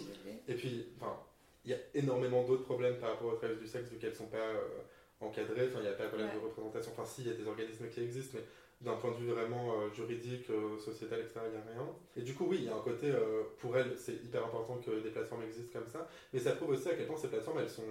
Et 0.48 0.54
puis, 0.54 0.88
enfin, 0.96 1.20
il 1.66 1.72
y 1.72 1.74
a 1.74 1.78
énormément 1.94 2.44
d'autres 2.44 2.64
problèmes 2.64 2.98
par 3.00 3.12
rapport 3.12 3.34
aux 3.34 3.36
travailleuses 3.36 3.62
du 3.62 3.68
sexe, 3.68 3.90
vu 3.90 3.98
qu'elles 3.98 4.12
ne 4.12 4.16
sont 4.16 4.28
pas 4.28 4.38
euh, 4.38 4.82
encadrées. 5.22 5.68
Enfin, 5.68 5.80
il 5.80 5.84
n'y 5.84 5.90
a 5.90 5.94
pas 5.94 6.06
de 6.06 6.10
problème 6.10 6.30
de 6.34 6.40
représentation. 6.40 6.92
Enfin, 6.94 7.06
si, 7.06 7.22
il 7.22 7.28
y 7.28 7.32
a 7.32 7.34
des 7.34 7.48
organismes 7.48 7.88
qui 7.90 8.02
existent, 8.02 8.38
mais 8.38 8.46
d'un 8.82 8.96
point 8.96 9.12
de 9.12 9.18
vue 9.18 9.28
vraiment 9.28 9.74
euh, 9.74 9.90
juridique, 9.94 10.50
euh, 10.50 10.78
sociétal, 10.78 11.20
etc., 11.20 11.42
il 11.46 11.52
n'y 11.52 11.58
a 11.58 11.74
rien. 11.74 11.88
Et 12.16 12.22
du 12.22 12.34
coup, 12.34 12.46
oui, 12.48 12.58
il 12.62 12.66
y 12.66 12.70
a 12.70 12.76
un 12.76 12.80
côté, 12.82 13.12
euh, 13.12 13.44
pour 13.58 13.76
elles, 13.78 13.98
c'est 13.98 14.14
hyper 14.14 14.46
important 14.46 14.78
que 14.78 14.92
des 15.02 15.10
plateformes 15.10 15.44
existent 15.44 15.80
comme 15.80 15.90
ça, 15.90 16.08
mais 16.32 16.40
ça 16.40 16.54
prouve 16.54 16.70
aussi 16.70 16.88
à 16.88 16.94
quel 16.94 17.06
point 17.08 17.18
ces 17.18 17.28
plateformes, 17.28 17.60
elles 17.60 17.70
sont 17.70 17.84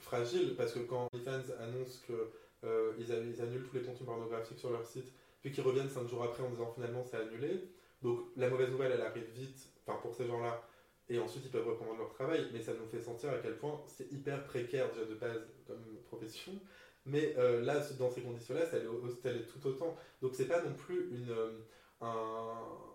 fragiles, 0.00 0.54
parce 0.56 0.72
que 0.72 0.80
quand 0.80 1.08
les 1.14 1.20
fans 1.20 1.40
annoncent 1.60 2.00
qu'ils 2.06 2.98
ils 2.98 3.42
annulent 3.42 3.66
tous 3.68 3.76
les 3.76 3.82
contenus 3.82 4.06
pornographiques 4.06 4.58
sur 4.58 4.70
leur 4.70 4.84
site, 4.84 5.10
puis 5.40 5.50
qu'ils 5.50 5.64
reviennent 5.64 5.88
5 5.88 6.06
jours 6.08 6.24
après 6.24 6.42
en 6.42 6.50
disant 6.50 6.70
finalement 6.74 7.04
c'est 7.08 7.16
annulé, 7.16 7.64
donc 8.02 8.20
la 8.36 8.50
mauvaise 8.50 8.70
nouvelle, 8.70 8.92
elle 8.92 9.00
arrive 9.00 9.30
vite, 9.34 9.68
enfin 9.86 9.98
pour 10.02 10.14
ces 10.14 10.26
gens-là, 10.26 10.62
et 11.08 11.18
ensuite 11.18 11.44
ils 11.44 11.50
peuvent 11.50 11.66
reprendre 11.66 11.96
leur 11.96 12.10
travail, 12.10 12.46
mais 12.52 12.60
ça 12.60 12.72
nous 12.74 12.86
fait 12.86 13.00
sentir 13.00 13.30
à 13.30 13.38
quel 13.38 13.56
point 13.56 13.80
c'est 13.86 14.10
hyper 14.12 14.44
précaire 14.44 14.90
déjà 14.92 15.04
de 15.04 15.14
base 15.14 15.40
comme 15.66 15.82
profession, 16.06 16.52
mais 17.06 17.34
euh, 17.38 17.62
là, 17.62 17.80
dans 17.98 18.10
ces 18.10 18.20
conditions-là, 18.20 18.66
ça 18.66 18.76
allait, 18.76 19.42
tout 19.42 19.66
autant. 19.66 19.96
Donc 20.20 20.34
c'est 20.34 20.46
pas 20.46 20.62
non 20.62 20.74
plus 20.74 21.08
une, 21.10 21.34
euh, 22.02 22.06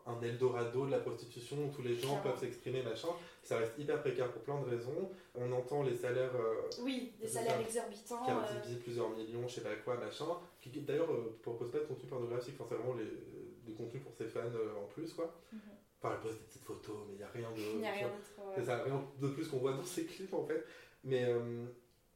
un, 0.05 0.21
Eldorado 0.21 0.85
de 0.85 0.91
la 0.91 0.99
prostitution 0.99 1.57
où 1.65 1.71
tous 1.71 1.81
les 1.81 1.95
gens 1.95 2.17
peuvent 2.21 2.39
s'exprimer, 2.39 2.81
machin. 2.83 3.09
Ça 3.43 3.57
reste 3.57 3.77
hyper 3.77 4.01
précaire 4.01 4.31
pour 4.31 4.41
plein 4.41 4.59
de 4.61 4.69
raisons. 4.69 5.09
On 5.35 5.51
entend 5.51 5.83
les 5.83 5.95
salaires. 5.95 6.35
Euh, 6.35 6.69
oui, 6.81 7.13
des 7.19 7.27
salaires 7.27 7.59
exorbitants. 7.59 8.25
Cardi 8.25 8.75
plusieurs 8.75 9.09
millions, 9.09 9.47
je 9.47 9.55
sais 9.55 9.61
pas 9.61 9.75
quoi, 9.75 9.97
machin. 9.97 10.25
Qui 10.61 10.69
d'ailleurs 10.69 11.11
ne 11.11 11.29
propose 11.41 11.71
pas 11.71 11.79
de 11.79 11.85
contenu 11.85 12.07
pornographique. 12.07 12.55
Enfin, 12.59 12.75
vraiment 12.75 12.95
les, 12.95 13.69
des 13.69 13.73
contenus 13.73 14.03
pour 14.03 14.13
ses 14.13 14.25
fans 14.25 14.41
en 14.41 14.87
plus, 14.87 15.13
quoi. 15.13 15.33
Mhm. 15.51 15.59
Enfin, 16.01 16.15
elle 16.15 16.21
pose 16.21 16.37
des 16.37 16.45
petites 16.45 16.63
photos, 16.63 16.95
mais 17.07 17.13
il 17.13 17.17
n'y 17.17 17.23
a 17.23 17.29
rien 17.33 17.51
de. 17.51 17.59
Il 17.59 17.79
n'y 17.79 17.87
a 17.87 17.91
rien 17.91 18.07
d'autre. 18.07 18.53
C'est 18.55 18.65
ça, 18.65 18.83
rien 18.83 19.03
de 19.19 19.27
plus 19.29 19.47
qu'on 19.47 19.57
voit 19.57 19.73
dans 19.73 19.83
ses 19.83 20.05
clips, 20.05 20.33
en 20.33 20.45
fait. 20.45 20.65
Mais 21.03 21.25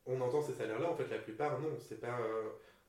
on 0.06 0.22
entend 0.22 0.42
ces 0.42 0.54
salaires-là, 0.54 0.90
en 0.90 0.96
fait, 0.96 1.10
la 1.10 1.18
plupart, 1.18 1.60
non, 1.60 1.70
c'est 1.80 2.00
pas, 2.00 2.18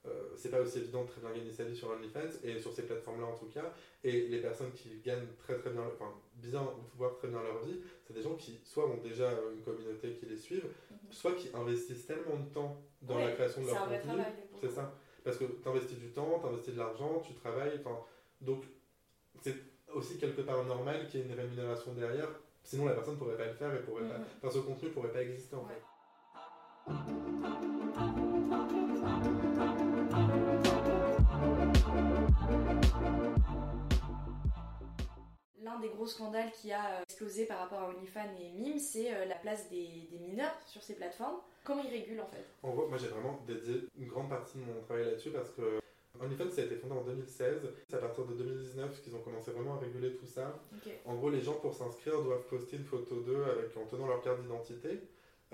euh, 0.07 0.31
c'est 0.37 0.51
pas 0.51 0.61
aussi 0.61 0.79
évident 0.79 1.05
de 1.05 1.09
très 1.09 1.21
bien 1.21 1.33
gagner 1.33 1.51
sa 1.51 1.65
vie 1.65 1.77
sur 1.77 1.91
OnlyFans, 1.91 2.45
et 2.45 2.59
sur 2.59 2.73
ces 2.73 2.83
plateformes-là 2.83 3.27
en 3.27 3.37
tout 3.37 3.49
cas, 3.49 3.73
et 4.05 4.29
les 4.29 4.41
personnes 4.41 4.73
qui 4.73 5.01
gagnent 5.05 5.27
très 5.39 5.59
très 5.59 5.71
bien, 5.71 5.83
enfin, 5.87 6.13
bien 6.35 6.63
ou 6.63 6.83
pouvoir 6.91 7.17
très 7.17 7.29
bien 7.29 7.43
leur 7.43 7.65
vie, 7.65 7.81
c'est 8.07 8.15
des 8.15 8.23
gens 8.23 8.35
qui 8.35 8.61
soit 8.65 8.89
ont 8.89 8.99
déjà 8.99 9.31
une 9.55 9.63
communauté 9.63 10.13
qui 10.13 10.27
les 10.27 10.37
suivent, 10.37 10.71
mhm. 10.91 10.99
soit 11.11 11.33
qui 11.33 11.51
investissent 11.53 12.07
tellement 12.07 12.37
de 12.37 12.49
temps 12.53 12.81
dans 13.03 13.19
la 13.19 13.33
création 13.33 13.63
de 13.63 13.67
leur 13.67 13.89
contenu. 13.89 14.23
C'est 14.61 14.71
ça. 14.71 14.95
Parce 15.25 15.37
que 15.37 15.45
tu 15.45 15.69
investis 15.69 15.99
du 15.99 16.11
temps, 16.11 16.39
tu 16.41 16.47
investis 16.47 16.75
de 16.75 16.79
l'argent, 16.79 17.21
tu 17.27 17.35
travailles, 17.35 17.81
donc 18.41 18.65
c'est 19.43 19.57
aussi 19.93 20.17
quelque 20.19 20.43
part 20.43 20.65
normal 20.65 21.07
qu'il 21.09 21.21
y 21.21 21.23
ait 21.23 21.27
une 21.27 21.35
rémunération 21.35 21.93
derrière, 21.93 22.29
sinon 22.63 22.87
la 22.87 22.93
personne 22.93 23.15
ne 23.15 23.19
pourrait 23.19 23.37
pas 23.37 23.47
le 23.47 23.55
faire 23.55 23.75
et 23.75 23.81
pourrait 23.83 24.09
pas, 24.09 24.19
mhm. 24.19 24.25
enfin, 24.43 24.51
ce 24.51 24.59
contenu 24.61 24.89
ne 24.89 24.95
pourrait 24.95 25.13
pas 25.13 25.23
exister 25.23 25.57
en 25.57 25.67
fait. 25.67 25.83
L'un 35.79 35.87
des 35.87 35.95
gros 35.95 36.07
scandales 36.07 36.51
qui 36.51 36.73
a 36.73 36.87
euh, 36.87 37.03
explosé 37.03 37.47
par 37.47 37.61
rapport 37.61 37.81
à 37.81 37.89
OnlyFans 37.91 38.35
et 38.41 38.51
Mime, 38.51 38.79
c'est 38.79 39.15
euh, 39.15 39.27
la 39.27 39.37
place 39.37 39.69
des, 39.71 40.09
mineurs 40.27 40.55
sur 40.67 40.83
ces 40.83 40.95
plateformes. 40.95 41.37
Comment 41.63 41.85
ils 41.85 41.91
régulent 41.91 42.21
en 42.21 42.27
fait? 42.27 42.45
En 42.63 42.71
gros, 42.71 42.89
moi 42.89 42.99
j'ai 42.99 43.09
vraiment 43.09 43.39
dédié 43.47 43.85
une 43.97 44.09
grande 44.09 44.29
partie 44.29 44.59
de 44.59 44.65
mon 44.65 44.81
travail 44.83 45.05
là-dessus 45.05 45.31
parce 45.31 45.51
que 45.51 45.79
OnlyFans 46.21 46.51
ça 46.51 46.63
a 46.63 46.65
été 46.65 46.77
fondé 46.77 46.95
en 46.95 47.03
2016. 47.03 47.63
C'est 47.89 47.97
à 47.97 48.01
partir 48.01 48.25
de 48.25 48.35
2019 48.35 49.03
qu'ils 49.03 49.15
ont 49.15 49.21
commencé 49.21 49.53
vraiment 49.53 49.75
à 49.75 49.79
réguler 49.79 50.15
tout 50.17 50.27
ça. 50.27 50.59
En 51.05 51.15
gros, 51.15 51.31
les 51.31 51.41
gens 51.41 51.55
pour 51.55 51.75
s'inscrire 51.75 52.21
doivent 52.23 52.47
poster 52.49 52.77
une 52.77 52.85
photo 52.85 53.21
d'eux 53.21 53.45
avec 53.45 53.77
en 53.77 53.85
tenant 53.87 54.09
leur 54.09 54.23
carte 54.23 54.41
d'identité. 54.41 55.01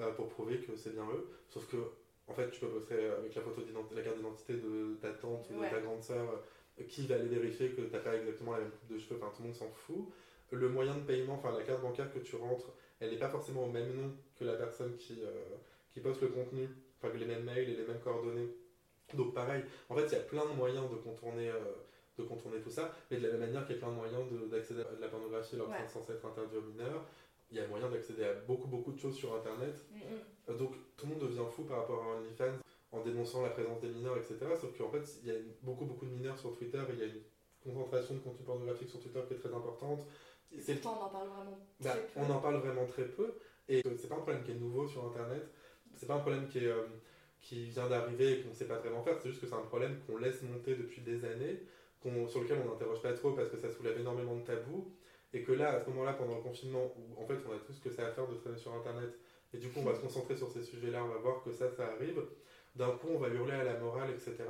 Euh, 0.01 0.11
pour 0.15 0.29
prouver 0.29 0.59
que 0.59 0.75
c'est 0.75 0.93
bien 0.93 1.07
eux. 1.15 1.29
Sauf 1.49 1.71
que, 1.71 1.77
en 2.27 2.35
fait, 2.35 2.51
tu 2.51 2.59
peux 2.59 2.67
poster 2.67 2.97
avec 2.97 3.33
la 3.33 3.43
photo 3.43 3.63
d'identité, 3.63 3.95
la 3.95 4.03
carte 4.03 4.17
d'identité 4.17 4.55
de 4.55 4.97
ta 5.01 5.11
tante 5.11 5.49
ou 5.51 5.63
de 5.63 5.69
ta 5.69 5.79
grande 5.79 6.03
sœur, 6.03 6.43
qui 6.89 7.07
va 7.07 7.17
aller 7.17 7.29
vérifier 7.29 7.71
que 7.71 7.83
t'as 7.83 8.01
pas 8.01 8.17
exactement 8.17 8.53
la 8.53 8.59
même 8.59 8.71
coupe 8.71 8.93
de 8.93 8.99
cheveux, 8.99 9.17
enfin 9.21 9.33
tout 9.35 9.43
le 9.43 9.49
monde 9.49 9.57
s'en 9.57 9.71
fout. 9.71 10.13
Le 10.51 10.69
moyen 10.69 10.95
de 10.95 11.01
paiement, 11.01 11.35
enfin 11.35 11.57
la 11.57 11.65
carte 11.65 11.83
bancaire 11.83 12.13
que 12.13 12.21
tu 12.21 12.37
rentres, 12.37 12.73
elle 13.01 13.11
n'est 13.11 13.19
pas 13.19 13.29
forcément 13.29 13.65
au 13.65 13.71
même 13.71 13.93
nom 13.95 14.13
que 14.39 14.45
la 14.45 14.55
personne 14.55 14.95
qui, 14.97 15.21
euh, 15.23 15.57
qui 15.93 16.01
poste 16.01 16.21
le 16.23 16.29
contenu, 16.29 16.69
enfin 16.99 17.13
que 17.13 17.19
les 17.19 17.27
mêmes 17.27 17.45
mails 17.45 17.69
et 17.69 17.77
les 17.77 17.85
mêmes 17.85 18.01
coordonnées. 18.03 18.49
Donc 19.15 19.35
pareil, 19.35 19.63
en 19.89 19.97
fait 19.97 20.07
il 20.07 20.13
y 20.13 20.17
a 20.17 20.21
plein 20.21 20.47
de 20.47 20.53
moyens 20.53 20.89
de 20.91 20.97
contourner, 20.97 21.51
de 22.19 22.23
contourner 22.23 22.61
tout 22.61 22.71
ça, 22.71 22.93
mais 23.11 23.17
de 23.17 23.23
la 23.27 23.33
même 23.33 23.41
manière 23.41 23.67
qu'il 23.67 23.75
y 23.75 23.79
a 23.79 23.83
plein 23.83 23.91
de 23.91 23.97
moyens 23.97 24.23
d'accéder 24.51 24.83
à 24.83 24.95
de 24.95 25.01
la 25.01 25.09
pornographie 25.09 25.57
alors 25.57 25.71
que 25.71 25.77
c'est 25.79 25.93
censé 25.93 26.13
être 26.13 26.27
interdit 26.27 26.57
aux 26.57 26.63
mineurs 26.63 27.05
il 27.55 27.61
y 27.61 27.61
a 27.61 27.67
moyen 27.69 27.89
d'accéder 27.89 28.25
à 28.25 28.35
beaucoup 28.47 28.69
beaucoup 28.69 28.93
de 28.93 28.99
choses 28.99 29.17
sur 29.17 29.35
internet. 29.35 29.75
Mm, 29.93 29.97
mm. 29.97 30.01
Euh, 30.51 30.59
donc 30.59 30.75
tout 30.97 31.07
le 31.07 31.15
monde 31.15 31.23
devient 31.23 31.49
fou 31.51 31.63
par 31.63 31.79
rapport 31.79 32.03
à 32.03 32.17
OnlyFans 32.19 32.59
en 32.95 33.03
dénonçant 33.03 33.43
la 33.43 33.51
présence 33.51 33.81
des 33.81 33.89
mineurs, 33.89 34.17
etc. 34.17 34.37
Sauf 34.61 34.77
qu'en 34.77 34.91
fait, 34.91 35.19
il 35.23 35.29
y 35.29 35.33
a 35.33 35.39
beaucoup, 35.63 35.85
beaucoup 35.85 36.07
de 36.07 36.13
mineurs 36.13 36.39
sur 36.39 36.57
Twitter, 36.57 36.81
il 36.93 36.99
y 36.99 37.03
a 37.03 37.07
une 37.07 37.73
concentration 37.73 38.15
de 38.15 38.21
contenu 38.21 38.45
pornographique 38.45 38.89
sur 38.89 39.01
Twitter 39.01 39.21
qui 39.27 39.35
est 39.35 39.39
très 39.39 39.53
importante. 39.53 40.01
Et 40.53 40.75
pourtant, 40.75 40.99
on 41.01 41.05
en 41.07 41.09
parle 41.09 41.29
vraiment 41.29 41.59
bah, 41.81 41.91
très 41.91 42.01
peu. 42.01 42.21
On 42.21 42.31
en 42.31 42.39
parle 42.39 42.57
vraiment 42.57 42.87
très 42.87 43.05
peu, 43.05 43.35
et 43.69 43.83
c'est 43.99 44.09
pas 44.09 44.15
un 44.15 44.21
problème 44.21 44.45
qui 44.45 44.53
est 44.53 44.55
nouveau 44.55 44.87
sur 44.87 45.05
Internet, 45.05 45.49
c'est 45.97 46.07
pas 46.07 46.15
un 46.15 46.21
problème 46.21 46.47
qui, 46.47 46.59
est, 46.59 46.69
euh, 46.69 46.87
qui 47.41 47.67
vient 47.67 47.89
d'arriver 47.89 48.33
et 48.33 48.43
qu'on 48.43 48.51
ne 48.51 48.55
sait 48.55 48.67
pas 48.67 48.79
vraiment 48.79 49.03
faire, 49.03 49.17
c'est 49.21 49.31
juste 49.31 49.41
que 49.41 49.49
c'est 49.49 49.55
un 49.55 49.63
problème 49.63 49.99
qu'on 50.07 50.19
laisse 50.19 50.43
monter 50.43 50.77
depuis 50.77 51.03
des 51.03 51.25
années, 51.25 51.61
sur 52.29 52.43
lequel 52.43 52.59
on 52.65 52.71
n'interroge 52.71 53.01
pas 53.01 53.15
trop 53.15 53.33
parce 53.33 53.49
que 53.49 53.57
ça 53.57 53.71
soulève 53.71 53.99
énormément 53.99 54.37
de 54.37 54.43
tabous, 54.43 54.93
et 55.33 55.43
que 55.43 55.53
là, 55.53 55.71
à 55.71 55.81
ce 55.81 55.91
moment-là, 55.91 56.13
pendant 56.13 56.37
le 56.37 56.43
confinement, 56.43 56.95
où 56.97 57.21
en 57.21 57.27
fait 57.27 57.39
on 57.49 57.53
a 57.53 57.59
tout 57.59 57.73
ce 57.73 57.81
que 57.81 57.91
ça 57.91 58.07
à 58.07 58.13
faire 58.13 58.29
de 58.29 58.35
traîner 58.37 58.59
sur 58.59 58.73
Internet, 58.75 59.19
et 59.55 59.59
du 59.59 59.71
coup 59.71 59.81
on 59.81 59.85
va 59.85 59.95
se 59.95 60.01
concentrer 60.01 60.37
sur 60.37 60.51
ces 60.51 60.63
sujets-là, 60.63 61.05
on 61.05 61.09
va 61.09 61.19
voir 61.19 61.43
que 61.43 61.53
ça, 61.53 61.71
ça 61.71 61.87
arrive, 61.87 62.21
d'un 62.75 62.91
coup 62.91 63.09
on 63.11 63.19
va 63.19 63.29
hurler 63.29 63.55
à 63.55 63.65
la 63.65 63.79
morale, 63.79 64.11
etc. 64.11 64.45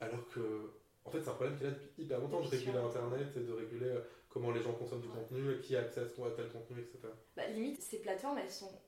Alors 0.00 0.28
que, 0.28 0.72
en 1.04 1.10
fait, 1.10 1.22
c'est 1.22 1.30
un 1.30 1.34
problème 1.34 1.56
qui 1.56 1.64
est 1.64 1.68
là 1.68 1.72
depuis 1.72 2.02
hyper 2.02 2.18
longtemps 2.18 2.40
de 2.40 2.48
réguler 2.48 2.76
Internet 2.76 3.36
et 3.36 3.40
de 3.40 3.52
réguler 3.52 3.86
euh, 3.86 4.00
comment 4.28 4.50
les 4.50 4.60
gens 4.60 4.72
consomment 4.72 5.00
du 5.00 5.08
contenu, 5.08 5.60
qui 5.60 5.76
a 5.76 5.80
accès 5.80 6.00
à 6.00 6.04
tel 6.04 6.48
contenu, 6.48 6.80
etc. 6.80 6.98
Bah, 7.36 7.46
limite, 7.48 7.80
ces 7.80 8.00
plateformes, 8.00 8.38
elles 8.38 8.50
sont 8.50 8.80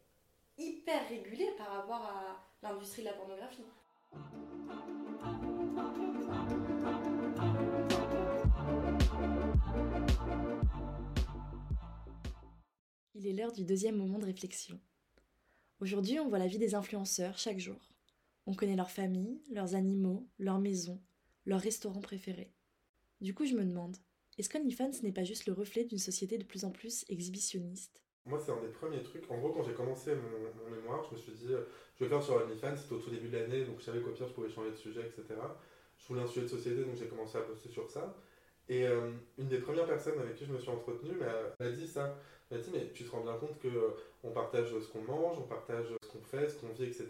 hyper 0.59 1.09
régulées 1.09 1.53
par 1.57 1.69
rapport 1.69 2.03
à 2.03 2.45
l'industrie 2.63 3.03
de 3.03 3.09
la 3.09 3.13
pornographie. 3.15 3.63
Il 13.15 13.27
est 13.29 13.33
l'heure 13.33 13.53
du 13.53 13.65
deuxième 13.65 13.97
moment 13.97 14.19
de 14.19 14.27
réflexion. 14.27 14.81
Aujourd'hui, 15.85 16.19
on 16.19 16.31
voit 16.31 16.39
la 16.39 16.47
vie 16.47 16.57
des 16.57 16.75
influenceurs 16.75 17.37
chaque 17.37 17.59
jour. 17.59 17.77
On 18.47 18.55
connaît 18.55 18.75
leur 18.75 18.91
famille, 18.91 19.43
leurs 19.53 19.75
animaux, 19.75 20.27
leurs 20.39 20.59
maisons, 20.59 20.99
leurs 21.45 21.61
restaurants 21.61 22.01
préférés. 22.01 22.55
Du 23.21 23.35
coup, 23.35 23.45
je 23.45 23.53
me 23.53 23.67
demande, 23.67 23.99
est-ce 24.39 24.49
qu'OnlyFans 24.49 25.03
n'est 25.03 25.13
pas 25.13 25.25
juste 25.25 25.45
le 25.45 25.53
reflet 25.53 25.85
d'une 25.85 25.99
société 25.99 26.39
de 26.39 26.45
plus 26.45 26.65
en 26.65 26.71
plus 26.71 27.05
exhibitionniste? 27.11 28.03
Moi, 28.25 28.41
c'est 28.43 28.53
un 28.53 28.63
des 28.63 28.73
premiers 28.73 29.03
trucs. 29.03 29.31
En 29.31 29.37
gros, 29.37 29.53
quand 29.53 29.63
j'ai 29.63 29.75
commencé 29.75 30.15
mon, 30.15 30.75
mémoire, 30.75 31.05
je 31.11 31.17
me 31.17 31.21
suis 31.21 31.33
dit, 31.33 31.53
euh, 31.53 31.67
je 31.97 32.05
vais 32.05 32.09
faire 32.09 32.23
sur 32.23 32.37
OnlyFans, 32.37 32.79
c'était 32.79 32.95
au 32.95 33.01
tout 33.01 33.11
début 33.11 33.29
de 33.29 33.37
l'année, 33.37 33.67
donc 33.67 33.81
je 33.81 33.85
savais 33.85 34.01
qu'au 34.01 34.13
pire, 34.13 34.27
je 34.27 34.33
pouvais 34.33 34.49
changer 34.49 34.71
de 34.71 34.77
sujet, 34.77 35.03
etc. 35.03 35.39
Je 35.99 36.09
voulais 36.09 36.23
un 36.23 36.27
sujet 36.27 36.47
de 36.47 36.49
société, 36.49 36.83
donc 36.83 36.97
j'ai 36.97 37.09
commencé 37.09 37.37
à 37.37 37.43
poster 37.43 37.69
sur 37.69 37.91
ça. 37.91 38.17
Et 38.71 38.87
euh, 38.87 39.11
une 39.37 39.49
des 39.49 39.59
premières 39.59 39.85
personnes 39.85 40.19
avec 40.19 40.37
qui 40.37 40.47
je 40.47 40.53
me 40.55 40.59
suis 40.59 40.71
entretenu 40.71 41.11
m'a 41.61 41.69
dit 41.69 41.87
ça. 41.87 42.19
Dit, 42.51 42.71
mais 42.73 42.91
tu 42.95 43.05
te 43.05 43.11
rends 43.11 43.23
bien 43.23 43.35
compte 43.35 43.61
qu'on 43.61 44.29
euh, 44.29 44.33
partage 44.33 44.69
ce 44.69 44.87
qu'on 44.89 45.03
mange, 45.03 45.39
on 45.39 45.49
partage 45.49 45.87
ce 46.03 46.09
qu'on 46.09 46.23
fait, 46.23 46.49
ce 46.49 46.57
qu'on 46.57 46.69
vit, 46.69 46.85
etc. 46.85 47.09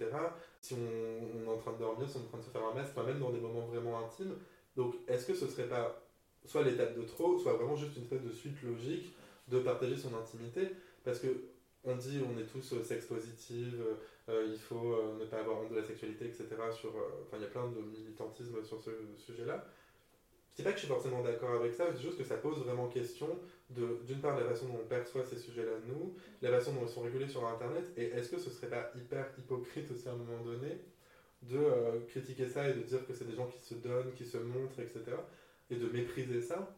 Si 0.60 0.74
on, 0.74 1.44
est 1.44 1.48
en 1.48 1.58
train 1.58 1.72
de 1.72 1.78
dormir, 1.78 2.08
si 2.08 2.16
on 2.16 2.20
est 2.20 2.24
en 2.24 2.28
train 2.28 2.38
de 2.38 2.44
se 2.44 2.50
faire 2.50 2.64
un 2.64 2.74
masque, 2.74 2.96
même 2.96 3.18
dans 3.18 3.30
des 3.30 3.40
moments 3.40 3.66
vraiment 3.66 3.98
intimes. 3.98 4.36
Donc, 4.76 4.94
est-ce 5.06 5.26
que 5.26 5.34
ce 5.34 5.46
serait 5.46 5.68
pas 5.68 6.00
soit 6.46 6.62
l'étape 6.62 6.96
de 6.96 7.02
trop, 7.02 7.38
soit 7.38 7.54
vraiment 7.54 7.76
juste 7.76 7.96
une 7.96 8.04
espèce 8.04 8.22
de 8.22 8.32
suite 8.32 8.62
logique 8.62 9.14
de 9.48 9.58
partager 9.58 9.96
son 9.96 10.14
intimité? 10.14 10.70
Parce 11.04 11.18
que 11.18 11.28
on 11.84 11.96
dit 11.96 12.22
on 12.26 12.38
est 12.40 12.46
tous 12.46 12.72
euh, 12.72 12.82
sex 12.82 13.04
positive, 13.04 13.84
il 14.28 14.58
faut 14.58 14.96
ne 15.20 15.26
pas 15.26 15.40
avoir 15.40 15.60
honte 15.60 15.70
de 15.70 15.76
la 15.76 15.84
sexualité, 15.84 16.24
etc. 16.24 16.46
Il 16.48 17.40
y 17.40 17.44
a 17.44 17.48
plein 17.48 17.68
de 17.68 17.80
militantisme 17.82 18.64
sur 18.64 18.80
ce 18.80 18.90
sujet-là. 19.18 19.66
Je 20.54 20.62
dis 20.62 20.62
pas 20.62 20.70
que 20.70 20.76
je 20.76 20.84
suis 20.84 20.92
forcément 20.92 21.20
d'accord 21.20 21.61
avec 21.61 21.75
ça, 21.75 21.87
c'est 21.92 22.00
juste 22.00 22.16
que 22.16 22.23
ça 22.23 22.37
pose 22.37 22.58
vraiment 22.58 22.87
question 22.87 23.28
de, 23.70 23.99
d'une 24.06 24.20
part, 24.20 24.38
la 24.38 24.46
façon 24.46 24.66
dont 24.66 24.78
on 24.84 24.87
perçoit 24.87 25.25
ces 25.25 25.37
sujets-là 25.37 25.73
nous, 25.88 26.14
la 26.42 26.50
façon 26.50 26.75
dont 26.75 26.87
ils 26.87 26.88
sont 26.88 27.00
régulés 27.00 27.26
sur 27.26 27.44
Internet, 27.44 27.90
et 27.96 28.04
est-ce 28.04 28.28
que 28.28 28.38
ce 28.38 28.50
serait 28.50 28.68
pas 28.68 28.92
hyper 28.94 29.26
hypocrite 29.37 29.90
aussi 29.90 30.08
à 30.08 30.12
un 30.12 30.16
moment 30.16 30.44
donné 30.44 30.78
de 31.42 31.58
euh, 31.58 32.00
critiquer 32.06 32.46
ça 32.46 32.68
et 32.68 32.75
de 32.75 32.82
dire 32.82 33.04
que 33.04 33.12
c'est 33.12 33.25
des 33.25 33.34
gens 33.34 33.49
qui 33.49 33.58
se 33.58 33.75
donnent, 33.75 34.12
qui 34.14 34.25
se 34.25 34.38
montrent, 34.38 34.78
etc., 34.78 35.16
et 35.70 35.75
de 35.75 35.88
mépriser 35.88 36.40
ça, 36.40 36.73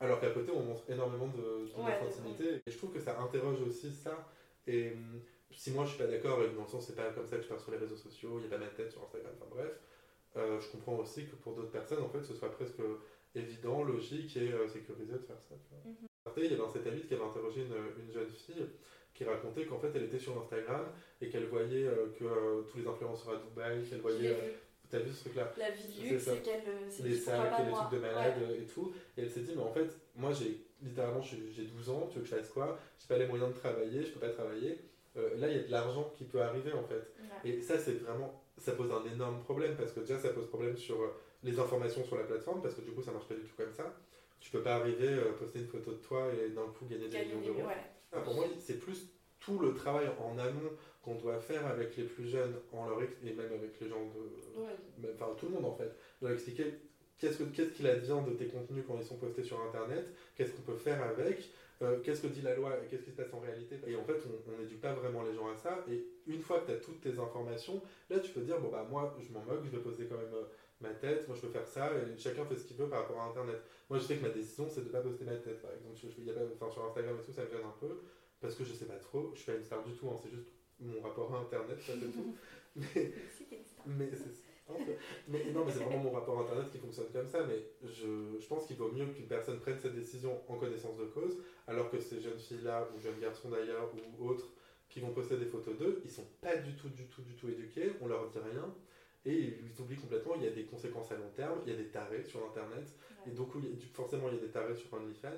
alors 0.00 0.20
qu'à 0.20 0.30
côté 0.30 0.52
on 0.54 0.60
montre 0.62 0.82
énormément 0.90 1.28
de, 1.28 1.66
de 1.66 1.76
notre 1.78 2.02
intimité. 2.02 2.60
Et 2.66 2.70
je 2.70 2.76
trouve 2.76 2.92
que 2.92 3.00
ça 3.00 3.18
interroge 3.20 3.62
aussi 3.62 3.90
ça. 3.90 4.28
Et 4.66 4.90
hum, 4.92 5.20
si 5.50 5.70
moi 5.70 5.86
je 5.86 5.90
suis 5.90 5.98
pas 5.98 6.08
d'accord, 6.08 6.42
et 6.42 6.50
dans 6.50 6.64
le 6.64 6.68
sens 6.68 6.86
c'est 6.86 6.96
pas 6.96 7.10
comme 7.12 7.26
ça 7.26 7.36
que 7.36 7.42
je 7.42 7.48
parle 7.48 7.60
sur 7.60 7.72
les 7.72 7.78
réseaux 7.78 7.96
sociaux, 7.96 8.32
il 8.36 8.40
n'y 8.40 8.54
a 8.54 8.58
pas 8.58 8.58
ma 8.58 8.70
tête 8.70 8.90
sur 8.90 9.02
Instagram, 9.02 9.32
enfin 9.40 9.48
bref, 9.50 9.72
euh, 10.36 10.60
je 10.60 10.68
comprends 10.68 10.96
aussi 10.96 11.26
que 11.26 11.36
pour 11.36 11.54
d'autres 11.54 11.70
personnes, 11.70 12.02
en 12.02 12.08
fait, 12.08 12.22
ce 12.22 12.34
soit 12.34 12.50
presque 12.50 12.82
évident, 13.34 13.82
logique 13.82 14.36
et 14.36 14.52
euh, 14.52 14.68
sécurisé 14.68 15.12
de 15.12 15.18
faire 15.18 15.40
ça. 15.48 15.54
Tu 15.82 15.88
mhm. 15.88 15.94
Il 16.36 16.50
y 16.50 16.54
avait 16.54 16.62
un 16.62 16.68
satellite 16.68 17.06
qui 17.06 17.14
avait 17.14 17.24
interrogé 17.24 17.62
une, 17.62 18.12
jeune 18.12 18.28
fille 18.28 18.66
qui 19.12 19.24
racontait 19.24 19.66
qu'en 19.66 19.78
fait 19.78 19.90
elle 19.94 20.04
était 20.04 20.18
sur 20.18 20.40
Instagram 20.40 20.86
et 21.20 21.28
qu'elle 21.28 21.46
voyait 21.46 21.86
euh, 21.86 22.06
que 22.18 22.24
euh, 22.24 22.62
tous 22.62 22.78
les 22.78 22.86
influenceurs 22.86 23.34
à 23.34 23.36
Dubaï, 23.36 23.84
qu'elle 23.88 24.00
voyait. 24.00 24.36
T'as 24.90 24.98
vu 24.98 25.10
ce 25.12 25.22
truc-là? 25.22 25.52
La 25.56 25.70
vie 25.70 26.10
luxe, 26.10 26.24
c'est 26.24 26.42
qu'elle. 26.42 26.62
Les 27.02 27.16
salles, 27.16 27.50
les 27.66 27.72
trucs 27.72 27.90
de 27.92 27.98
malade 27.98 28.34
et 28.56 28.64
tout. 28.64 28.92
Et 29.16 29.22
elle 29.22 29.30
s'est 29.30 29.40
dit, 29.40 29.52
mais 29.56 29.62
en 29.62 29.72
fait, 29.72 29.88
moi 30.14 30.32
j'ai 30.32 30.60
littéralement 30.82 31.22
j'ai 31.22 31.64
12 31.64 31.88
ans, 31.90 32.06
tu 32.10 32.18
veux 32.18 32.22
que 32.22 32.28
je 32.28 32.34
fasse 32.36 32.50
quoi? 32.50 32.78
J'ai 33.00 33.08
pas 33.08 33.18
les 33.18 33.26
moyens 33.26 33.52
de 33.52 33.58
travailler, 33.58 34.02
je 34.04 34.12
peux 34.12 34.20
pas 34.20 34.28
travailler. 34.28 34.78
là, 35.14 35.48
il 35.48 35.56
y 35.56 35.60
a 35.60 35.62
de 35.62 35.70
l'argent 35.70 36.12
qui 36.16 36.24
peut 36.24 36.42
arriver 36.42 36.72
en 36.72 36.84
fait. 36.84 37.12
Et 37.44 37.60
ça, 37.60 37.78
c'est 37.78 37.94
vraiment. 37.94 38.40
Ça 38.58 38.72
pose 38.72 38.92
un 38.92 39.04
énorme 39.12 39.42
problème 39.42 39.74
parce 39.76 39.92
que 39.92 40.00
déjà, 40.00 40.18
ça 40.18 40.28
pose 40.28 40.48
problème 40.48 40.76
sur 40.76 40.96
les 41.44 41.58
informations 41.58 42.04
sur 42.04 42.16
la 42.16 42.24
plateforme, 42.24 42.62
parce 42.62 42.74
que 42.74 42.80
du 42.80 42.90
coup, 42.90 43.02
ça 43.02 43.12
marche 43.12 43.28
pas 43.28 43.34
du 43.34 43.42
tout 43.42 43.56
comme 43.56 43.72
ça. 43.72 43.94
Tu 44.40 44.50
peux 44.50 44.62
pas 44.62 44.76
arriver, 44.76 45.08
euh, 45.08 45.32
poster 45.38 45.60
une 45.60 45.66
photo 45.66 45.92
de 45.92 45.98
toi 45.98 46.26
et 46.32 46.50
d'un 46.50 46.66
coup 46.66 46.86
gagner 46.86 47.08
des 47.08 47.24
millions 47.24 47.40
d'euros. 47.40 47.68
Ah, 48.12 48.20
pour 48.20 48.34
moi, 48.34 48.46
c'est 48.58 48.78
plus 48.80 49.08
tout 49.40 49.58
le 49.58 49.74
travail 49.74 50.06
en 50.20 50.38
amont 50.38 50.70
qu'on 51.02 51.16
doit 51.16 51.38
faire 51.38 51.66
avec 51.66 51.96
les 51.96 52.04
plus 52.04 52.28
jeunes, 52.28 52.54
en 52.72 52.88
leur 52.88 53.02
et 53.02 53.32
même 53.32 53.52
avec 53.52 53.78
les 53.80 53.88
gens 53.88 54.00
de. 54.00 55.10
Enfin, 55.14 55.34
tout 55.38 55.46
le 55.46 55.52
monde 55.52 55.66
en 55.66 55.74
fait. 55.74 55.92
Leur 56.22 56.32
expliquer 56.32 56.74
qu'est-ce 57.18 57.42
qu'il 57.42 57.86
advient 57.86 58.20
de 58.26 58.32
tes 58.32 58.46
contenus 58.46 58.84
quand 58.86 58.96
ils 58.98 59.04
sont 59.04 59.16
postés 59.16 59.42
sur 59.42 59.60
Internet, 59.60 60.06
qu'est-ce 60.36 60.52
qu'on 60.52 60.62
peut 60.62 60.76
faire 60.76 61.02
avec, 61.02 61.50
euh, 61.82 61.98
qu'est-ce 62.02 62.22
que 62.22 62.26
dit 62.28 62.42
la 62.42 62.54
loi 62.54 62.72
et 62.82 62.88
qu'est-ce 62.88 63.02
qui 63.02 63.10
se 63.10 63.16
passe 63.16 63.32
en 63.32 63.40
réalité. 63.40 63.76
Et 63.86 63.96
en 63.96 64.04
fait, 64.04 64.16
on 64.48 64.60
n'éduque 64.60 64.80
pas 64.80 64.92
vraiment 64.92 65.22
les 65.22 65.34
gens 65.34 65.48
à 65.48 65.56
ça. 65.56 65.84
Et 65.90 66.04
une 66.26 66.40
fois 66.40 66.60
que 66.60 66.66
tu 66.66 66.72
as 66.72 66.80
toutes 66.80 67.00
tes 67.00 67.18
informations, 67.18 67.82
là, 68.10 68.18
tu 68.20 68.30
peux 68.32 68.40
dire, 68.40 68.60
bon, 68.60 68.68
bah, 68.68 68.86
moi, 68.88 69.16
je 69.20 69.32
m'en 69.32 69.44
moque, 69.44 69.64
je 69.64 69.70
vais 69.70 69.82
poster 69.82 70.06
quand 70.06 70.16
même 70.16 70.34
euh, 70.34 70.44
ma 70.80 70.90
tête, 70.90 71.26
moi 71.28 71.36
je 71.36 71.42
peux 71.46 71.52
faire 71.52 71.66
ça, 71.66 71.90
et 71.94 72.18
chacun 72.18 72.44
fait 72.44 72.56
ce 72.56 72.64
qu'il 72.64 72.76
veut 72.76 72.88
par 72.88 73.00
rapport 73.02 73.20
à 73.20 73.26
Internet. 73.26 73.62
Moi 73.88 73.98
je 73.98 74.04
sais 74.04 74.16
que 74.16 74.22
ma 74.22 74.30
décision 74.30 74.68
c'est 74.68 74.80
de 74.82 74.86
ne 74.86 74.92
pas 74.92 75.00
poster 75.00 75.24
ma 75.24 75.36
tête, 75.36 75.60
par 75.62 75.72
exemple. 75.72 75.96
Je, 75.96 76.08
je, 76.08 76.20
y 76.22 76.30
a 76.30 76.34
pas, 76.34 76.40
enfin, 76.54 76.70
sur 76.70 76.84
Instagram 76.84 77.16
et 77.20 77.24
tout, 77.24 77.32
ça 77.32 77.44
me 77.44 77.50
gêne 77.50 77.64
un 77.64 77.78
peu, 77.80 78.00
parce 78.40 78.54
que 78.54 78.64
je 78.64 78.72
sais 78.72 78.86
pas 78.86 78.96
trop, 78.96 79.30
je 79.34 79.40
suis 79.40 79.52
pas 79.52 79.58
une 79.58 79.64
star 79.64 79.82
du 79.84 79.94
tout, 79.94 80.08
hein, 80.08 80.16
c'est 80.22 80.30
juste 80.30 80.48
mon 80.80 81.00
rapport 81.00 81.34
à 81.34 81.38
Internet, 81.38 81.78
ça 81.80 81.92
c'est 81.96 82.12
tout. 82.12 82.34
Mais, 83.86 84.10
mais 84.66 84.98
mais 85.28 85.52
non, 85.52 85.64
mais 85.64 85.72
c'est 85.72 85.80
vraiment 85.84 86.04
mon 86.04 86.10
rapport 86.10 86.38
à 86.38 86.42
Internet 86.42 86.70
qui 86.70 86.78
fonctionne 86.78 87.10
comme 87.12 87.28
ça. 87.28 87.44
Mais 87.46 87.64
je, 87.82 88.38
je 88.40 88.46
pense 88.46 88.66
qu'il 88.66 88.76
vaut 88.76 88.90
mieux 88.90 89.06
qu'une 89.06 89.26
personne 89.26 89.60
prenne 89.60 89.78
cette 89.78 89.94
décision 89.94 90.40
en 90.48 90.56
connaissance 90.56 90.96
de 90.96 91.04
cause, 91.04 91.38
alors 91.66 91.90
que 91.90 91.98
ces 91.98 92.20
jeunes 92.20 92.38
filles-là, 92.38 92.88
ou 92.94 93.00
jeunes 93.00 93.20
garçons 93.20 93.50
d'ailleurs, 93.50 93.90
ou 94.18 94.28
autres, 94.28 94.48
qui 94.88 95.00
vont 95.00 95.12
poster 95.12 95.36
des 95.36 95.46
photos 95.46 95.76
d'eux, 95.76 96.00
ils 96.04 96.10
sont 96.10 96.26
pas 96.40 96.56
du 96.56 96.74
tout, 96.76 96.88
du 96.88 97.06
tout, 97.08 97.22
du 97.22 97.34
tout 97.34 97.48
éduqués, 97.48 97.92
on 98.00 98.06
leur 98.06 98.28
dit 98.28 98.38
rien. 98.38 98.74
Et 99.26 99.56
ils 99.62 99.80
oublient 99.80 99.96
complètement, 99.96 100.34
il 100.36 100.42
y 100.44 100.46
a 100.46 100.50
des 100.50 100.64
conséquences 100.64 101.10
à 101.10 101.16
long 101.16 101.30
terme, 101.34 101.58
il 101.64 101.72
y 101.72 101.74
a 101.74 101.78
des 101.78 101.88
tarés 101.88 102.22
sur 102.24 102.44
Internet, 102.46 102.94
et 103.26 103.30
donc 103.30 103.52
forcément 103.94 104.28
il 104.28 104.34
y 104.34 104.38
a 104.38 104.40
des 104.42 104.50
tarés 104.50 104.74
sur 104.74 104.92
OnlyFans. 104.92 105.28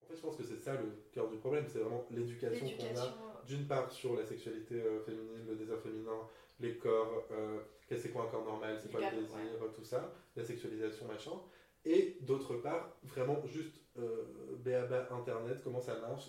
En 0.00 0.06
fait, 0.06 0.14
je 0.14 0.20
pense 0.20 0.36
que 0.36 0.44
c'est 0.44 0.58
ça 0.58 0.74
le 0.74 1.02
cœur 1.12 1.28
du 1.28 1.38
problème, 1.38 1.64
c'est 1.66 1.80
vraiment 1.80 2.06
l'éducation 2.10 2.64
qu'on 2.64 3.00
a, 3.00 3.42
d'une 3.44 3.66
part 3.66 3.90
sur 3.90 4.14
la 4.14 4.24
sexualité 4.24 4.76
euh, 4.76 5.00
féminine, 5.00 5.46
le 5.48 5.56
désir 5.56 5.80
féminin, 5.80 6.28
les 6.60 6.76
corps, 6.76 7.24
euh, 7.32 7.58
qu'est-ce 7.88 8.02
c'est 8.02 8.10
quoi 8.10 8.26
un 8.26 8.28
corps 8.28 8.44
normal, 8.44 8.78
c'est 8.80 8.92
quoi 8.92 9.00
le 9.00 9.20
désir, 9.20 9.36
tout 9.74 9.82
ça, 9.84 10.14
la 10.36 10.44
sexualisation, 10.44 11.08
machin. 11.08 11.32
Et 11.84 12.16
d'autre 12.20 12.56
part, 12.56 12.96
vraiment 13.02 13.44
juste 13.46 13.80
euh, 13.98 14.24
BABA 14.64 15.08
Internet, 15.10 15.60
comment 15.64 15.80
ça 15.80 15.98
marche. 15.98 16.28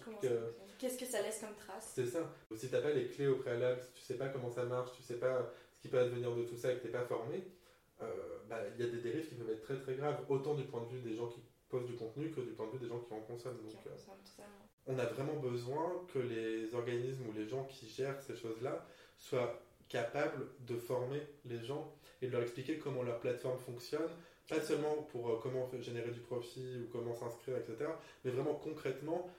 Qu'est-ce 0.79 0.98
que 0.98 1.05
ça 1.05 1.22
laisse 1.22 1.39
comme 1.39 1.55
trace 1.55 1.91
C'est 1.93 2.07
ça. 2.07 2.33
Si 2.55 2.67
tu 2.67 2.74
n'as 2.74 2.81
pas 2.81 2.91
les 2.91 3.07
clés 3.07 3.27
au 3.27 3.38
préalable, 3.38 3.81
si 3.81 3.93
tu 3.93 4.01
sais 4.01 4.17
pas 4.17 4.29
comment 4.29 4.50
ça 4.50 4.63
marche, 4.63 4.91
tu 4.95 5.03
sais 5.03 5.19
pas 5.19 5.50
ce 5.75 5.81
qui 5.81 5.88
peut 5.88 6.00
advenir 6.00 6.36
de 6.36 6.43
tout 6.43 6.57
ça 6.57 6.72
et 6.72 6.75
que 6.75 6.81
tu 6.81 6.88
n'es 6.88 6.93
pas 6.93 7.05
formé, 7.05 7.43
euh, 8.01 8.05
bah, 8.50 8.60
il 8.75 8.83
y 8.83 8.88
a 8.88 8.91
des 8.91 9.00
dérives 9.00 9.27
qui 9.27 9.36
peuvent 9.36 9.50
être 9.50 9.62
très 9.62 9.79
très 9.79 9.95
graves, 9.95 10.25
autant 10.29 10.55
du 10.55 10.63
point 10.63 10.81
de 10.81 10.88
vue 10.88 11.01
des 11.01 11.15
gens 11.15 11.27
qui 11.27 11.39
posent 11.69 11.86
du 11.86 11.95
contenu 11.95 12.31
que 12.31 12.41
du 12.41 12.51
point 12.51 12.67
de 12.67 12.72
vue 12.72 12.79
des 12.79 12.88
gens 12.88 13.00
qui 13.00 13.13
en 13.13 13.22
consomment. 13.22 13.62
Donc, 13.62 13.74
euh, 13.88 14.43
on 14.88 15.00
a 15.00 15.05
vraiment 15.05 15.36
besoin 15.36 16.05
que 16.13 16.19
les 16.19 16.74
organismes 16.74 17.27
ou 17.27 17.33
les 17.33 17.48
gens 17.48 17.63
qui 17.65 17.88
gèrent 17.88 18.22
ces 18.22 18.36
choses-là 18.36 18.86
soient 19.17 19.62
capables 19.88 20.48
de 20.62 20.75
former 20.75 21.22
les 21.45 21.63
gens 21.63 21.95
et 22.22 22.27
de 22.27 22.31
leur 22.31 22.41
expliquer 22.41 22.77
comment 22.77 23.03
leur 23.03 23.19
plateforme 23.19 23.60
fonctionne, 23.60 24.10
pas 24.50 24.62
seulement 24.62 24.95
pour 25.12 25.29
euh, 25.29 25.39
comment 25.41 25.69
générer 25.79 26.12
du 26.12 26.19
profit 26.19 26.77
ou 26.79 26.88
comment 26.91 27.15
s'inscrire, 27.15 27.57
etc. 27.57 27.89
Mais 28.23 28.31
vraiment 28.31 28.55
concrètement, 28.55 29.29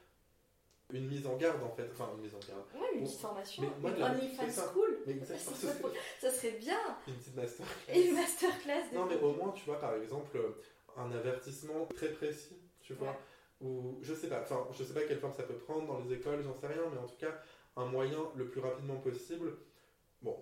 une 0.93 1.07
mise 1.07 1.27
en 1.27 1.37
garde 1.37 1.63
en 1.63 1.71
fait. 1.71 1.89
Enfin, 1.93 2.11
une 2.17 2.23
mise 2.23 2.35
en 2.35 2.39
garde. 2.39 2.65
Ouais, 2.75 2.99
une 2.99 3.05
petite 3.05 3.21
formation. 3.21 3.63
Mais 3.83 3.91
une 3.91 4.03
OnlyFans 4.03 4.73
School. 4.73 4.99
Mais 5.07 5.19
ça, 5.25 5.37
ça, 6.21 6.31
serait 6.31 6.59
bien. 6.59 6.79
Une 7.07 7.15
petite 7.15 7.37
masterclass. 7.37 7.95
Une 7.95 8.15
masterclass. 8.15 8.95
Non, 8.95 9.07
mais 9.07 9.21
au 9.21 9.33
moins, 9.33 9.53
tu 9.53 9.65
vois, 9.65 9.81
par 9.81 9.95
exemple, 9.95 10.39
un 10.97 11.11
avertissement 11.13 11.87
très 11.95 12.11
précis, 12.11 12.57
tu 12.81 12.95
vois. 12.95 13.17
ou 13.61 13.99
je 14.03 14.15
sais 14.15 14.29
pas, 14.29 14.43
enfin, 14.43 14.67
je 14.73 14.85
sais 14.85 14.95
pas 14.95 15.03
quelle 15.03 15.19
forme 15.19 15.33
ça 15.35 15.43
peut 15.43 15.55
prendre 15.55 15.87
dans 15.87 15.99
les 15.99 16.15
écoles, 16.15 16.43
j'en 16.43 16.55
sais 16.55 16.67
rien, 16.67 16.83
mais 16.93 16.99
en 16.99 17.07
tout 17.07 17.17
cas, 17.19 17.35
un 17.77 17.87
moyen 17.87 18.19
le 18.37 18.47
plus 18.47 18.61
rapidement 18.61 18.97
possible, 18.97 19.57
bon, 20.23 20.37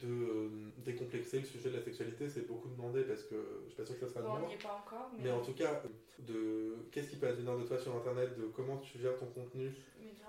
de 0.00 0.08
euh, 0.08 0.48
décomplexer 0.78 1.40
le 1.40 1.44
sujet 1.44 1.70
de 1.70 1.76
la 1.76 1.82
sexualité, 1.82 2.28
c'est 2.28 2.46
beaucoup 2.46 2.68
demandé 2.68 3.02
parce 3.02 3.22
que 3.24 3.34
je 3.64 3.68
suis 3.68 3.76
pas 3.76 3.84
sûr 3.84 3.98
que 3.98 4.06
ça 4.06 4.12
sera 4.14 4.22
Bon, 4.22 4.44
on 4.44 4.46
n'y 4.46 4.54
est 4.54 4.62
pas 4.62 4.82
encore, 4.84 5.10
mais, 5.12 5.24
Mais 5.24 5.30
en 5.30 5.40
tout 5.40 5.52
cas, 5.52 5.82
de 6.20 6.76
qu'est-ce 6.90 7.10
qui 7.10 7.16
peut 7.16 7.26
advenir 7.28 7.56
de 7.58 7.64
toi 7.64 7.78
sur 7.78 7.94
internet, 7.96 8.38
de 8.38 8.44
comment 8.46 8.78
tu 8.78 8.98
gères 8.98 9.16
ton 9.18 9.26
contenu? 9.26 9.72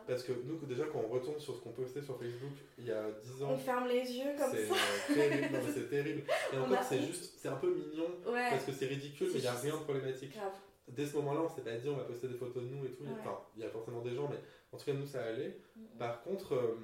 Parce 0.08 0.24
que 0.24 0.32
nous, 0.46 0.58
déjà, 0.66 0.86
quand 0.86 1.00
on 1.00 1.08
retourne 1.10 1.40
sur 1.40 1.56
ce 1.56 1.62
qu'on 1.62 1.72
postait 1.72 2.02
sur 2.02 2.18
Facebook 2.18 2.54
il 2.80 2.86
y 2.86 2.92
a 2.92 3.12
10 3.12 3.44
ans, 3.44 3.52
on 3.52 3.58
ferme 3.58 3.88
les 3.88 4.00
yeux 4.12 4.32
comme 4.38 4.52
ça. 4.52 4.58
euh, 4.58 5.14
terrible. 5.14 5.60
C'est 5.74 5.90
terrible. 5.90 6.24
Et 6.54 6.58
encore, 6.58 6.78
a 6.80 6.84
c'est 6.84 7.02
juste, 7.02 7.36
c'est 7.38 7.50
un 7.50 7.56
peu 7.58 7.74
mignon 7.74 8.08
Ouais, 8.26 8.50
parce 8.50 8.66
que 8.66 8.72
c'est 8.72 8.88
ridicule, 8.88 9.28
mais 9.32 9.40
il 9.40 9.42
n'y 9.42 9.48
a 9.48 9.54
rien 9.54 9.78
de 9.78 9.84
problématique. 9.84 10.34
grave. 10.34 10.54
Dès 10.88 11.06
ce 11.06 11.16
moment-là, 11.18 11.42
on 11.42 11.50
s'est 11.50 11.62
pas 11.62 11.76
dit 11.78 11.88
on 11.88 11.96
va 11.98 12.04
poster 12.04 12.28
des 12.28 12.34
photos 12.34 12.64
de 12.64 12.70
nous 12.70 12.84
et 12.86 12.90
tout. 12.92 13.04
Ouais. 13.04 13.10
Enfin, 13.20 13.40
il 13.56 13.62
y 13.62 13.66
a 13.66 13.70
forcément 13.70 14.02
des 14.02 14.14
gens, 14.16 14.28
mais 14.28 14.40
en 14.72 14.78
tout 14.78 14.86
cas, 14.86 14.94
nous, 14.94 15.06
ça 15.06 15.24
allait. 15.24 15.58
Par 16.00 16.22
contre, 16.24 16.54
euh, 16.56 16.76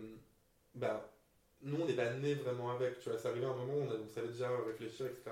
bah, 0.76 1.10
nous, 1.62 1.82
on 1.82 1.86
n'est 1.86 1.94
pas 1.96 2.14
nés 2.14 2.36
vraiment 2.36 2.72
avec. 2.72 3.00
Tu 3.00 3.10
vois, 3.10 3.18
c'est 3.18 3.28
arrivé 3.30 3.46
à 3.46 3.50
un 3.50 3.56
moment 3.56 3.74
où 3.74 3.82
on, 3.82 3.92
a- 3.92 3.96
on 3.96 4.08
savait 4.08 4.28
déjà 4.30 4.50
réfléchir, 4.66 5.06
etc. 5.08 5.32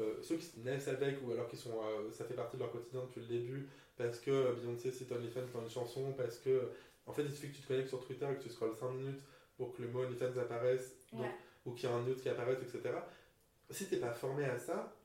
Euh, 0.00 0.14
ceux 0.22 0.36
qui 0.36 0.60
naissent 0.60 0.88
avec 0.88 1.16
ou 1.26 1.32
alors 1.32 1.46
qui 1.48 1.56
sont, 1.56 1.72
euh, 1.82 2.10
ça 2.12 2.24
fait 2.24 2.34
partie 2.34 2.56
de 2.56 2.62
leur 2.62 2.72
quotidien 2.72 3.00
depuis 3.02 3.20
le 3.20 3.26
début, 3.26 3.68
parce 3.96 4.18
que 4.18 4.30
euh, 4.30 4.52
Beyoncé 4.54 4.90
cite 4.90 5.12
OnlyFans 5.12 5.40
dans 5.52 5.62
une 5.62 5.70
chanson, 5.70 6.12
parce 6.16 6.38
que, 6.38 6.68
en 7.06 7.12
fait, 7.12 7.22
il 7.22 7.30
suffit 7.30 7.50
que 7.50 7.56
tu 7.56 7.62
te 7.62 7.68
connectes 7.68 7.88
sur 7.88 8.04
Twitter 8.06 8.26
et 8.30 8.36
que 8.36 8.42
tu 8.42 8.48
scrolles 8.50 8.74
5 8.74 8.90
minutes 8.92 9.20
pour 9.56 9.74
que 9.74 9.82
le 9.82 9.88
mot 9.88 10.02
OnlyFans 10.04 10.38
apparaisse, 10.40 10.96
donc- 11.12 11.22
Ouais. 11.22 11.30
ou 11.66 11.72
qu'il 11.72 11.88
y 11.88 11.92
a 11.92 11.94
un 11.96 12.02
nude 12.02 12.20
qui 12.20 12.28
apparaisse, 12.30 12.58
etc. 12.62 12.94
Si 13.70 13.86
t'es 13.88 13.98
pas 13.98 14.12
formé 14.12 14.44
à 14.44 14.58
ça, 14.58 14.96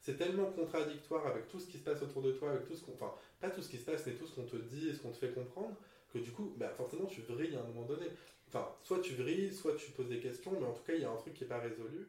c'est 0.00 0.16
tellement 0.16 0.50
contradictoire 0.52 1.26
avec 1.26 1.48
tout 1.48 1.60
ce 1.60 1.66
qui 1.66 1.76
se 1.78 1.84
passe 1.84 2.00
autour 2.02 2.22
de 2.22 2.32
toi, 2.32 2.50
avec 2.52 2.66
tout 2.66 2.74
ce 2.74 2.82
qu'on, 2.84 2.94
enfin, 2.94 3.12
pas 3.40 3.50
tout 3.50 3.60
ce 3.60 3.68
qui 3.68 3.76
se 3.78 3.84
passe, 3.84 4.06
mais 4.06 4.14
tout 4.14 4.26
ce 4.26 4.34
qu'on 4.34 4.44
te 4.46 4.56
dit 4.56 4.88
et 4.88 4.94
ce 4.94 5.00
qu'on 5.00 5.10
te 5.10 5.18
fait 5.18 5.32
comprendre, 5.32 5.74
que 6.12 6.18
du 6.18 6.30
coup, 6.30 6.54
bah, 6.56 6.70
forcément, 6.70 7.04
tu 7.06 7.20
vrilles 7.22 7.54
à 7.56 7.60
un 7.60 7.64
moment 7.64 7.84
donné. 7.84 8.06
Enfin, 8.48 8.66
soit 8.82 9.00
tu 9.00 9.12
vrilles, 9.12 9.52
soit 9.52 9.76
tu 9.76 9.90
poses 9.90 10.08
des 10.08 10.20
questions, 10.20 10.52
mais 10.58 10.66
en 10.66 10.72
tout 10.72 10.82
cas, 10.82 10.94
il 10.94 11.02
y 11.02 11.04
a 11.04 11.10
un 11.10 11.16
truc 11.16 11.34
qui 11.34 11.44
est 11.44 11.46
pas 11.46 11.58
résolu. 11.58 12.08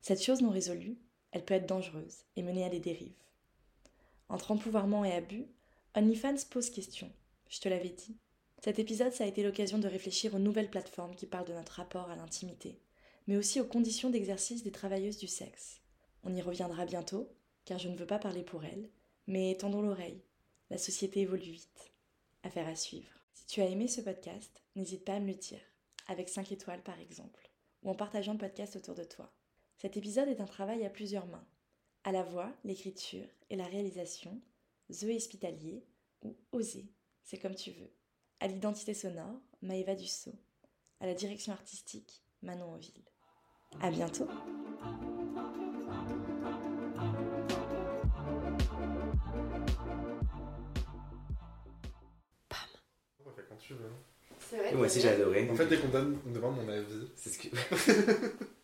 Cette 0.00 0.22
chose 0.22 0.40
non 0.40 0.48
résolue, 0.48 0.96
elle 1.32 1.44
peut 1.44 1.52
être 1.52 1.68
dangereuse 1.68 2.24
et 2.36 2.42
mener 2.42 2.64
à 2.64 2.70
des 2.70 2.80
dérives. 2.80 3.12
Entre 4.30 4.52
empouvoirment 4.52 5.04
et 5.04 5.12
abus, 5.12 5.44
OnlyFans 5.94 6.46
pose 6.50 6.70
question. 6.70 7.12
Je 7.50 7.60
te 7.60 7.68
l'avais 7.68 7.90
dit. 7.90 8.16
Cet 8.64 8.78
épisode, 8.78 9.12
ça 9.12 9.24
a 9.24 9.26
été 9.26 9.42
l'occasion 9.42 9.76
de 9.76 9.86
réfléchir 9.86 10.34
aux 10.34 10.38
nouvelles 10.38 10.70
plateformes 10.70 11.14
qui 11.14 11.26
parlent 11.26 11.48
de 11.48 11.52
notre 11.52 11.72
rapport 11.72 12.08
à 12.08 12.16
l'intimité, 12.16 12.80
mais 13.26 13.36
aussi 13.36 13.60
aux 13.60 13.66
conditions 13.66 14.08
d'exercice 14.08 14.62
des 14.62 14.72
travailleuses 14.72 15.18
du 15.18 15.28
sexe. 15.28 15.81
On 16.24 16.34
y 16.34 16.42
reviendra 16.42 16.84
bientôt, 16.84 17.28
car 17.64 17.78
je 17.78 17.88
ne 17.88 17.96
veux 17.96 18.06
pas 18.06 18.18
parler 18.18 18.42
pour 18.42 18.64
elles, 18.64 18.88
mais 19.26 19.56
tendons 19.58 19.82
l'oreille. 19.82 20.22
La 20.70 20.78
société 20.78 21.20
évolue 21.20 21.50
vite. 21.50 21.92
Affaire 22.42 22.68
à 22.68 22.76
suivre. 22.76 23.12
Si 23.34 23.46
tu 23.46 23.60
as 23.60 23.68
aimé 23.68 23.88
ce 23.88 24.00
podcast, 24.00 24.62
n'hésite 24.76 25.04
pas 25.04 25.14
à 25.14 25.20
me 25.20 25.28
le 25.28 25.34
dire, 25.34 25.60
avec 26.06 26.28
5 26.28 26.52
étoiles 26.52 26.82
par 26.82 26.98
exemple, 26.98 27.50
ou 27.82 27.90
en 27.90 27.94
partageant 27.94 28.32
le 28.32 28.38
podcast 28.38 28.76
autour 28.76 28.94
de 28.94 29.04
toi. 29.04 29.32
Cet 29.78 29.96
épisode 29.96 30.28
est 30.28 30.40
un 30.40 30.46
travail 30.46 30.84
à 30.84 30.90
plusieurs 30.90 31.26
mains. 31.26 31.46
À 32.04 32.12
la 32.12 32.22
voix, 32.22 32.52
l'écriture 32.64 33.26
et 33.50 33.56
la 33.56 33.66
réalisation, 33.66 34.40
Zoé 34.90 35.16
Hospitalier 35.16 35.84
ou 36.22 36.36
Osé, 36.52 36.92
c'est 37.22 37.38
comme 37.38 37.54
tu 37.54 37.70
veux. 37.70 37.90
À 38.40 38.48
l'identité 38.48 38.94
sonore, 38.94 39.40
Maëva 39.60 39.94
Dussault. 39.94 40.38
À 41.00 41.06
la 41.06 41.14
direction 41.14 41.52
artistique, 41.52 42.22
Manon 42.42 42.74
Auville. 42.74 43.04
À 43.80 43.90
bientôt! 43.90 44.28
C'est 54.50 54.56
vrai. 54.56 54.72
Moi 54.74 54.86
aussi 54.86 55.00
j'ai 55.00 55.08
adoré. 55.08 55.48
En 55.50 55.54
fait, 55.54 55.66
dès 55.66 55.78
qu'on 55.78 55.88
donne- 55.88 56.18
on 56.26 56.28
me 56.30 56.34
demande 56.34 56.56
mon 56.56 56.68
avis, 56.72 56.84
C'est 57.16 57.30
ce 57.30 57.38
que... 57.38 57.48